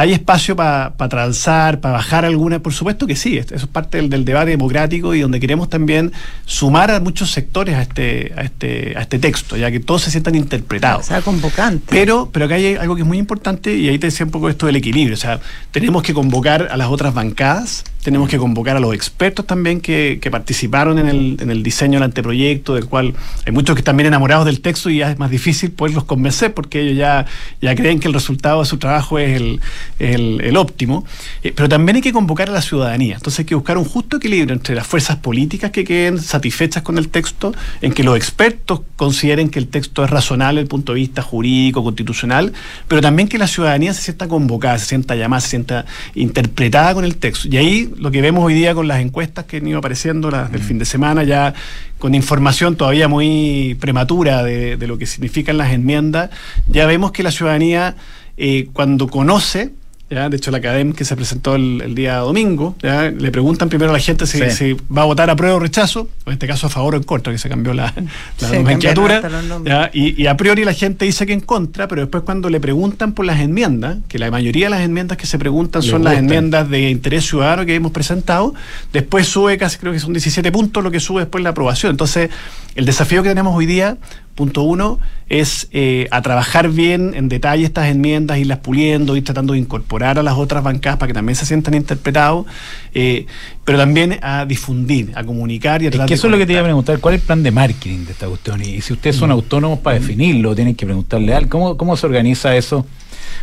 ¿Hay 0.00 0.12
espacio 0.12 0.54
para 0.56 0.92
transar, 1.08 1.80
para 1.80 1.94
bajar 1.94 2.24
alguna? 2.24 2.58
Por 2.60 2.72
supuesto 2.72 3.06
que 3.06 3.16
sí, 3.16 3.38
eso 3.38 3.54
es 3.54 3.66
parte 3.66 3.98
del, 3.98 4.10
del 4.10 4.24
debate 4.24 4.50
democrático 4.50 5.14
y 5.14 5.20
donde 5.20 5.40
queremos 5.40 5.68
también 5.68 6.12
sumar 6.44 6.90
a 6.90 7.00
muchos 7.00 7.30
sectores 7.30 7.74
a 7.76 7.82
este, 7.82 8.32
a 8.36 8.42
este, 8.42 8.94
a 8.96 9.02
este 9.02 9.18
texto, 9.18 9.56
ya 9.56 9.70
que 9.70 9.80
todos 9.80 10.02
se 10.02 10.10
sientan 10.10 10.34
O 10.34 10.38
interpretados. 10.38 11.06
sea, 11.06 11.22
convocante. 11.22 11.86
Pero, 11.88 12.30
pero 12.32 12.46
acá 12.46 12.56
hay 12.56 12.74
algo 12.76 12.94
que 12.94 13.02
es 13.02 13.08
muy 13.08 13.18
importante 13.18 13.76
y 13.76 13.88
ahí 13.88 13.98
te 13.98 14.08
decía 14.08 14.26
un 14.26 14.32
poco 14.32 14.48
esto 14.48 14.66
del 14.66 14.76
equilibrio. 14.76 15.14
O 15.14 15.18
sea, 15.18 15.40
tenemos 15.70 16.02
que 16.02 16.14
convocar 16.14 16.68
a 16.70 16.76
las 16.76 16.88
otras 16.88 17.14
bancadas, 17.14 17.84
tenemos 18.06 18.28
que 18.28 18.38
convocar 18.38 18.76
a 18.76 18.78
los 18.78 18.94
expertos 18.94 19.44
también 19.48 19.80
que, 19.80 20.20
que 20.22 20.30
participaron 20.30 21.00
en 21.00 21.08
el, 21.08 21.38
en 21.40 21.50
el 21.50 21.64
diseño 21.64 21.94
del 21.94 22.04
anteproyecto, 22.04 22.76
del 22.76 22.86
cual 22.86 23.14
hay 23.44 23.52
muchos 23.52 23.74
que 23.74 23.80
están 23.80 23.96
bien 23.96 24.06
enamorados 24.06 24.46
del 24.46 24.60
texto 24.60 24.90
y 24.90 24.98
ya 24.98 25.10
es 25.10 25.18
más 25.18 25.28
difícil 25.28 25.72
poderlos 25.72 26.04
convencer 26.04 26.54
porque 26.54 26.82
ellos 26.82 26.96
ya, 26.96 27.26
ya 27.60 27.74
creen 27.74 27.98
que 27.98 28.06
el 28.06 28.14
resultado 28.14 28.60
de 28.60 28.66
su 28.66 28.78
trabajo 28.78 29.18
es 29.18 29.34
el, 29.34 29.60
el, 29.98 30.40
el 30.40 30.56
óptimo. 30.56 31.04
Eh, 31.42 31.52
pero 31.56 31.68
también 31.68 31.96
hay 31.96 32.02
que 32.02 32.12
convocar 32.12 32.48
a 32.48 32.52
la 32.52 32.62
ciudadanía. 32.62 33.16
Entonces 33.16 33.40
hay 33.40 33.44
que 33.44 33.56
buscar 33.56 33.76
un 33.76 33.84
justo 33.84 34.18
equilibrio 34.18 34.54
entre 34.54 34.76
las 34.76 34.86
fuerzas 34.86 35.16
políticas 35.16 35.72
que 35.72 35.82
queden 35.82 36.20
satisfechas 36.20 36.84
con 36.84 36.98
el 36.98 37.08
texto, 37.08 37.52
en 37.82 37.92
que 37.92 38.04
los 38.04 38.16
expertos 38.16 38.82
consideren 38.94 39.48
que 39.48 39.58
el 39.58 39.66
texto 39.66 40.04
es 40.04 40.10
razonable 40.10 40.60
desde 40.60 40.66
el 40.66 40.68
punto 40.68 40.92
de 40.92 41.00
vista 41.00 41.22
jurídico, 41.22 41.82
constitucional, 41.82 42.52
pero 42.86 43.00
también 43.00 43.26
que 43.26 43.36
la 43.36 43.48
ciudadanía 43.48 43.92
se 43.94 44.02
sienta 44.02 44.28
convocada, 44.28 44.78
se 44.78 44.86
sienta 44.86 45.16
llamada, 45.16 45.40
se 45.40 45.48
sienta 45.48 45.86
interpretada 46.14 46.94
con 46.94 47.04
el 47.04 47.16
texto. 47.16 47.48
Y 47.50 47.56
ahí 47.56 47.95
lo 47.98 48.10
que 48.10 48.20
vemos 48.20 48.44
hoy 48.44 48.54
día 48.54 48.74
con 48.74 48.88
las 48.88 49.00
encuestas 49.00 49.44
que 49.44 49.58
han 49.58 49.66
ido 49.66 49.78
apareciendo 49.78 50.30
las 50.30 50.52
del 50.52 50.62
fin 50.62 50.78
de 50.78 50.84
semana, 50.84 51.24
ya 51.24 51.54
con 51.98 52.14
información 52.14 52.76
todavía 52.76 53.08
muy 53.08 53.76
prematura 53.80 54.42
de, 54.42 54.76
de 54.76 54.86
lo 54.86 54.98
que 54.98 55.06
significan 55.06 55.58
las 55.58 55.72
enmiendas, 55.72 56.30
ya 56.68 56.86
vemos 56.86 57.12
que 57.12 57.22
la 57.22 57.30
ciudadanía 57.30 57.96
eh, 58.36 58.68
cuando 58.72 59.08
conoce 59.08 59.72
¿ya? 60.10 60.28
De 60.28 60.36
hecho, 60.36 60.50
la 60.50 60.58
academia 60.58 60.94
que 60.94 61.04
se 61.04 61.16
presentó 61.16 61.56
el, 61.56 61.80
el 61.84 61.94
día 61.94 62.18
domingo, 62.18 62.76
¿ya? 62.82 63.10
le 63.10 63.30
preguntan 63.30 63.68
primero 63.68 63.90
a 63.90 63.92
la 63.92 63.98
gente 63.98 64.26
si, 64.26 64.38
Sí. 64.38 64.50
si 64.50 64.76
va 64.94 65.02
a 65.02 65.04
votar 65.04 65.28
a 65.30 65.36
prueba 65.36 65.56
o 65.56 65.58
rechazo, 65.58 66.08
o 66.24 66.30
en 66.30 66.34
este 66.34 66.46
caso 66.46 66.66
a 66.68 66.70
favor 66.70 66.94
o 66.94 66.96
en 66.96 67.02
contra, 67.02 67.32
que 67.32 67.38
se 67.38 67.48
cambió 67.48 67.74
la, 67.74 67.92
la 68.40 68.48
Sí, 68.48 68.56
nomenclatura. 68.56 69.90
Y, 69.92 70.20
y 70.22 70.26
a 70.26 70.36
priori 70.36 70.64
la 70.64 70.72
gente 70.72 71.04
dice 71.04 71.26
que 71.26 71.32
en 71.32 71.40
contra, 71.40 71.88
pero 71.88 72.02
después 72.02 72.22
cuando 72.24 72.50
le 72.50 72.60
preguntan 72.60 73.12
por 73.12 73.24
las 73.26 73.40
enmiendas, 73.40 73.98
que 74.08 74.18
la 74.18 74.30
mayoría 74.30 74.66
de 74.66 74.70
las 74.70 74.80
enmiendas 74.82 75.16
que 75.18 75.26
se 75.26 75.38
preguntan 75.38 75.82
Le 75.82 75.88
son 75.90 76.04
las 76.04 76.14
enmiendas 76.18 76.68
de 76.70 76.90
interés 76.90 77.26
ciudadano 77.26 77.66
que 77.66 77.74
hemos 77.74 77.92
presentado, 77.92 78.54
después 78.92 79.26
sube 79.26 79.58
casi 79.58 79.78
creo 79.78 79.92
que 79.92 79.98
son 80.00 80.12
17 80.12 80.50
puntos 80.52 80.82
lo 80.84 80.90
que 80.90 81.00
sube 81.00 81.20
después 81.22 81.42
la 81.42 81.50
aprobación. 81.50 81.90
Entonces, 81.90 82.30
el 82.74 82.84
desafío 82.84 83.22
que 83.22 83.30
tenemos 83.30 83.54
hoy 83.56 83.66
día, 83.66 83.96
punto 84.36 84.62
uno, 84.62 85.00
es 85.28 85.66
eh, 85.72 86.06
a 86.12 86.22
trabajar 86.22 86.68
bien 86.70 87.14
en 87.16 87.28
detalle 87.28 87.64
estas 87.64 87.88
enmiendas, 87.88 88.38
irlas 88.38 88.58
puliendo, 88.58 89.16
ir 89.16 89.24
tratando 89.24 89.54
de 89.54 89.58
incorporar 89.58 90.20
a 90.20 90.22
las 90.22 90.34
otras 90.34 90.62
bancadas 90.62 90.98
para 91.00 91.08
que 91.08 91.14
también 91.14 91.34
se 91.34 91.44
sientan 91.46 91.74
interpretados, 91.74 92.46
eh, 92.94 93.26
pero 93.64 93.78
también 93.78 94.18
a 94.22 94.44
difundir, 94.44 95.10
a 95.16 95.24
comunicar 95.24 95.82
y 95.82 95.86
a 95.86 95.88
Es 95.88 95.92
tratar 95.92 96.06
que 96.06 96.14
de 96.14 96.18
eso 96.18 96.28
es 96.28 96.30
lo 96.30 96.38
que 96.38 96.46
te 96.46 96.52
iba 96.52 96.60
a 96.60 96.64
preguntar. 96.64 97.00
¿Cuál 97.00 97.14
es 97.14 97.22
el 97.22 97.26
plan 97.26 97.42
de 97.42 97.50
marketing 97.50 98.04
de 98.04 98.12
esta 98.12 98.28
cuestión? 98.28 98.62
Y 98.62 98.80
si 98.82 98.92
ustedes 98.92 99.16
Mm. 99.16 99.18
son 99.20 99.30
autónomos 99.32 99.80
para 99.80 99.98
definirlo, 99.98 100.54
tienen 100.54 100.76
que 100.76 100.86
preguntarle 100.86 101.34
algo. 101.34 101.50
¿Cómo, 101.50 101.76
¿Cómo 101.76 101.96
se 101.96 102.06
organiza 102.06 102.54
eso? 102.54 102.86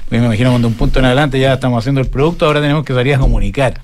Porque 0.06 0.20
me 0.20 0.28
imagino 0.28 0.52
cuando 0.52 0.68
un 0.70 0.76
punto 0.76 1.00
en 1.00 1.06
adelante 1.06 1.40
ya 1.40 1.54
estamos 1.56 1.80
haciendo 1.80 2.00
el 2.00 2.08
producto, 2.08 2.46
ahora 2.46 2.62
tenemos 2.62 2.86
que 2.86 2.94
salir 2.94 3.16
a 3.16 3.20
comunicar. 3.20 3.82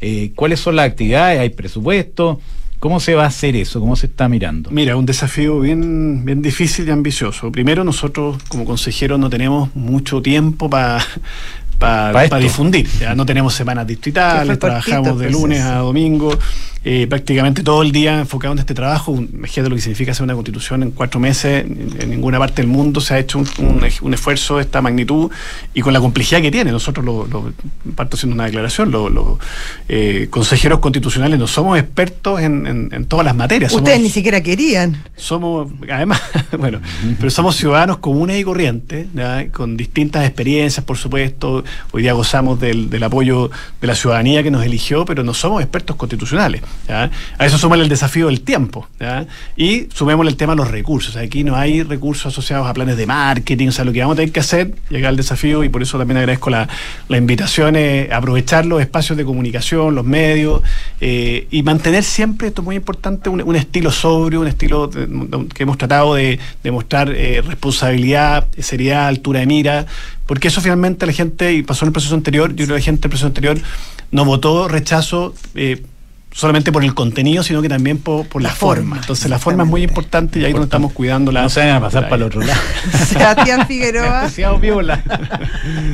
Eh, 0.00 0.32
¿Cuáles 0.34 0.58
son 0.60 0.74
las 0.76 0.86
actividades? 0.86 1.38
¿Hay 1.38 1.50
presupuesto? 1.50 2.40
¿Cómo 2.78 3.00
se 3.00 3.14
va 3.14 3.24
a 3.24 3.28
hacer 3.28 3.56
eso? 3.56 3.80
¿Cómo 3.80 3.96
se 3.96 4.06
está 4.06 4.28
mirando? 4.28 4.70
Mira, 4.70 4.96
un 4.96 5.06
desafío 5.06 5.60
bien, 5.60 6.24
bien 6.24 6.42
difícil 6.42 6.86
y 6.88 6.90
ambicioso. 6.90 7.50
Primero, 7.50 7.84
nosotros 7.84 8.36
como 8.48 8.64
consejeros 8.64 9.18
no 9.18 9.30
tenemos 9.30 9.74
mucho 9.74 10.20
tiempo 10.20 10.68
para 10.68 11.02
Pa 11.78 12.24
esto. 12.24 12.38
difundir. 12.38 12.88
Ya 13.00 13.14
no 13.14 13.26
tenemos 13.26 13.54
semanas 13.54 13.86
distritales, 13.86 14.58
trabajamos 14.58 15.18
de 15.18 15.30
lunes 15.30 15.60
a 15.62 15.78
domingo, 15.78 16.30
eh, 16.88 17.08
prácticamente 17.08 17.64
todo 17.64 17.82
el 17.82 17.90
día 17.90 18.20
enfocado 18.20 18.52
en 18.52 18.60
este 18.60 18.72
trabajo. 18.72 19.12
Imagínate 19.16 19.68
lo 19.70 19.74
que 19.74 19.82
significa 19.82 20.12
hacer 20.12 20.22
una 20.22 20.34
constitución 20.34 20.84
en 20.84 20.92
cuatro 20.92 21.18
meses. 21.18 21.64
En, 21.66 22.08
ninguna 22.10 22.38
parte 22.38 22.62
del 22.62 22.68
mundo 22.70 23.00
se 23.00 23.14
ha 23.14 23.18
hecho 23.18 23.38
un, 23.40 23.48
un 23.58 23.80
ej- 23.84 23.98
un 24.02 24.14
esfuerzo 24.14 24.56
de 24.58 24.62
esta 24.62 24.80
magnitud 24.80 25.28
y 25.74 25.80
con 25.80 25.92
la 25.92 25.98
complejidad 25.98 26.40
que 26.42 26.52
tiene. 26.52 26.70
Nosotros, 26.70 27.04
lo, 27.04 27.26
lo- 27.26 27.52
parto 27.96 28.16
haciendo 28.16 28.34
una 28.34 28.44
declaración, 28.44 28.92
los 28.92 29.10
los, 29.12 29.38
eh, 29.88 30.28
consejeros 30.30 30.78
constitucionales 30.78 31.38
no 31.40 31.48
somos 31.48 31.76
expertos 31.76 32.40
en, 32.40 32.66
en- 32.68 32.88
en 32.92 33.04
todas 33.06 33.26
las 33.26 33.34
materias. 33.34 33.72
Ustedes 33.72 33.96
somos- 33.96 34.02
ni 34.04 34.10
siquiera 34.10 34.40
querían. 34.42 35.02
somos, 35.16 35.68
además, 35.92 36.20
bueno, 36.58 36.80
pero 37.18 37.30
somos 37.30 37.56
ciudadanos 37.56 37.98
comunes 37.98 38.40
y 38.40 38.44
corrientes, 38.44 39.08
¿ya? 39.12 39.48
con 39.50 39.76
distintas 39.76 40.24
experiencias, 40.24 40.84
por 40.84 40.96
supuesto. 40.98 41.64
Hoy 41.90 42.02
día 42.02 42.12
gozamos 42.12 42.60
del, 42.60 42.90
del 42.90 43.02
apoyo 43.02 43.50
de 43.80 43.86
la 43.88 43.96
ciudadanía 43.96 44.44
que 44.44 44.52
nos 44.52 44.64
eligió, 44.64 45.04
pero 45.04 45.24
no 45.24 45.34
somos 45.34 45.60
expertos 45.62 45.96
constitucionales. 45.96 46.62
A 46.88 47.46
eso 47.46 47.58
súmale 47.58 47.82
el 47.82 47.88
desafío 47.88 48.26
del 48.26 48.40
tiempo. 48.42 48.88
Y 49.56 49.88
sumémosle 49.92 50.30
el 50.30 50.36
tema 50.36 50.52
de 50.52 50.58
los 50.58 50.70
recursos. 50.70 51.16
Aquí 51.16 51.44
no 51.44 51.56
hay 51.56 51.82
recursos 51.82 52.26
asociados 52.26 52.66
a 52.66 52.74
planes 52.74 52.96
de 52.96 53.06
marketing. 53.06 53.68
O 53.68 53.72
sea, 53.72 53.84
lo 53.84 53.92
que 53.92 54.00
vamos 54.00 54.14
a 54.14 54.16
tener 54.16 54.32
que 54.32 54.40
hacer, 54.40 54.74
llegar 54.88 55.10
al 55.10 55.16
desafío, 55.16 55.64
y 55.64 55.68
por 55.68 55.82
eso 55.82 55.98
también 55.98 56.18
agradezco 56.18 56.50
la, 56.50 56.68
la 57.08 57.16
invitación, 57.16 57.76
es 57.76 58.10
aprovechar 58.12 58.66
los 58.66 58.80
espacios 58.80 59.16
de 59.18 59.24
comunicación, 59.24 59.94
los 59.94 60.04
medios, 60.04 60.62
eh, 61.00 61.46
y 61.50 61.62
mantener 61.62 62.04
siempre, 62.04 62.48
esto 62.48 62.62
es 62.62 62.64
muy 62.64 62.76
importante, 62.76 63.28
un, 63.28 63.42
un 63.42 63.56
estilo 63.56 63.90
sobrio, 63.90 64.40
un 64.40 64.48
estilo 64.48 64.90
que 64.90 65.62
hemos 65.62 65.78
tratado 65.78 66.14
de, 66.14 66.38
de 66.62 66.70
mostrar 66.70 67.10
eh, 67.10 67.42
responsabilidad, 67.44 68.46
seriedad, 68.58 69.08
altura 69.08 69.40
de 69.40 69.46
mira, 69.46 69.86
porque 70.26 70.48
eso 70.48 70.60
finalmente 70.60 71.06
la 71.06 71.12
gente, 71.12 71.52
y 71.52 71.62
pasó 71.62 71.84
en 71.84 71.88
el 71.88 71.92
proceso 71.92 72.14
anterior, 72.14 72.50
yo 72.50 72.64
creo 72.64 72.76
que 72.76 72.80
la 72.80 72.84
gente 72.84 73.06
en 73.06 73.10
proceso 73.10 73.26
anterior 73.26 73.58
no 74.10 74.24
votó 74.24 74.68
rechazo. 74.68 75.34
eh, 75.54 75.82
solamente 76.36 76.70
por 76.70 76.84
el 76.84 76.92
contenido, 76.92 77.42
sino 77.42 77.62
que 77.62 77.68
también 77.70 77.96
por, 77.96 78.26
por 78.26 78.42
la, 78.42 78.50
La 78.50 78.54
forma. 78.54 78.82
forma, 78.82 78.96
Entonces 78.98 79.30
la 79.30 79.38
forma 79.38 79.62
es 79.62 79.70
muy 79.70 79.82
importante 79.82 80.38
y 80.38 80.42
ahí 80.44 80.48
es 80.50 80.52
donde 80.52 80.66
estamos 80.66 80.92
cuidando 80.92 81.32
la... 81.32 81.40
no 81.40 81.48
se 81.48 81.60
vayan 81.60 81.76
a 81.76 81.80
pasar 81.80 82.04
para 82.04 82.16
el 82.16 82.22
otro 82.24 82.42
lado. 82.42 82.60
Sebastián 83.08 83.66
Figueroa. 83.66 84.28
Viola. 84.60 85.02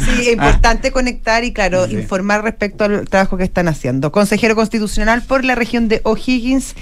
Sí, 0.05 0.23
es 0.23 0.33
importante 0.33 0.91
conectar 0.91 1.45
y, 1.45 1.53
claro, 1.53 1.87
Sí. 1.87 1.95
informar 1.95 2.43
respecto 2.43 2.85
al 2.85 3.09
trabajo 3.09 3.37
que 3.37 3.45
están 3.45 3.69
haciendo. 3.69 4.11
Consejero 4.11 4.57
constitucional 4.57 5.23
por 5.23 5.45
la 5.45 5.55
región 5.55 5.87
de 5.89 6.01
O'Higgins 6.05 6.75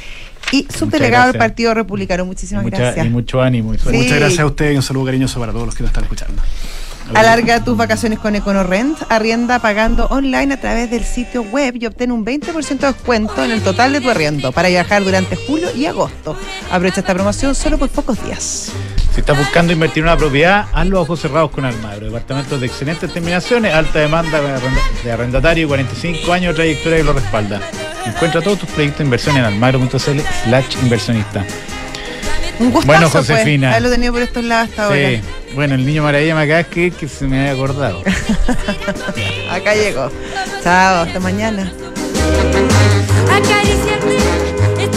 y 0.52 0.66
subdelegado 0.74 1.32
del. 1.32 1.38
Partido 1.38 1.74
Republicano. 1.74 2.24
Muchísimas 2.24 2.64
Mucha- 2.64 2.78
gracias. 2.78 3.04
y 3.06 3.10
mucho 3.10 3.42
ánimo. 3.42 3.74
y 3.74 3.78
suerte. 3.78 3.98
Sí. 3.98 4.04
Muchas 4.04 4.18
gracias 4.20 4.40
a 4.40 4.46
ustedes 4.46 4.72
y 4.72 4.76
un 4.76 4.82
saludo 4.82 5.04
cariñoso 5.04 5.38
para 5.38 5.52
todos 5.52 5.66
los 5.66 5.74
que 5.74 5.82
nos 5.82 5.90
están 5.90 6.04
escuchando. 6.04 6.42
Alarga 7.14 7.64
tus 7.64 7.76
vacaciones 7.76 8.18
con 8.20 8.36
EconoRent, 8.36 8.96
arrienda 9.08 9.58
pagando 9.58 10.06
online 10.06 10.54
a 10.54 10.60
través 10.60 10.90
del 10.90 11.04
sitio 11.04 11.42
web 11.42 11.74
y 11.80 11.86
obtén 11.86 12.12
un 12.12 12.24
20% 12.24 12.78
de 12.78 12.86
descuento 12.86 13.44
en 13.44 13.50
el 13.50 13.62
total 13.62 13.92
de 13.92 14.00
tu 14.00 14.10
arriendo 14.10 14.52
para 14.52 14.68
viajar 14.68 15.02
durante 15.02 15.34
julio 15.34 15.68
y 15.74 15.86
agosto. 15.86 16.36
Aprovecha 16.70 17.00
esta 17.00 17.12
promoción 17.12 17.54
solo 17.56 17.78
por 17.78 17.88
pocos 17.88 18.22
días. 18.24 18.70
Si 19.12 19.20
estás 19.20 19.36
buscando 19.36 19.72
invertir 19.72 20.02
en 20.04 20.08
una 20.08 20.16
propiedad, 20.16 20.66
hazlo 20.72 20.98
a 20.98 21.00
ojos 21.02 21.18
cerrados 21.20 21.50
con 21.50 21.64
Almagro. 21.64 22.06
Departamentos 22.06 22.60
de 22.60 22.66
excelentes 22.66 23.12
terminaciones, 23.12 23.74
alta 23.74 23.98
demanda 23.98 24.40
de 24.40 24.48
arrenda- 24.52 24.80
de 25.02 25.12
arrendatario, 25.12 25.66
45 25.66 26.32
años 26.32 26.50
de 26.52 26.54
trayectoria 26.62 26.98
que 26.98 27.04
lo 27.04 27.12
respalda. 27.12 27.60
Encuentra 28.06 28.40
todos 28.40 28.60
tus 28.60 28.68
proyectos 28.70 28.98
de 28.98 29.04
inversión 29.04 29.36
en 29.36 29.44
almagro.cl 29.44 29.96
slash 30.44 30.76
inversionista. 30.80 31.44
Un 32.60 32.70
gustazo, 32.70 32.86
Bueno, 32.86 33.10
pues, 33.10 33.26
Josefina. 33.26 33.70
haberlo 33.70 33.90
tenido 33.90 34.12
por 34.12 34.22
estos 34.22 34.44
lados 34.44 34.68
hasta 34.70 34.84
ahora. 34.84 34.96
Sí. 35.08 35.20
Bueno, 35.54 35.74
el 35.74 35.84
niño 35.84 36.02
maravilla 36.02 36.34
me 36.34 36.42
acaba 36.42 36.56
de 36.56 36.62
escribir 36.62 36.92
que 36.92 37.08
se 37.08 37.26
me 37.26 37.40
había 37.40 37.52
acordado. 37.52 38.02
Acá 39.50 39.74
llegó. 39.74 40.10
Chao, 40.62 41.02
hasta 41.04 41.18
mañana. 41.20 41.72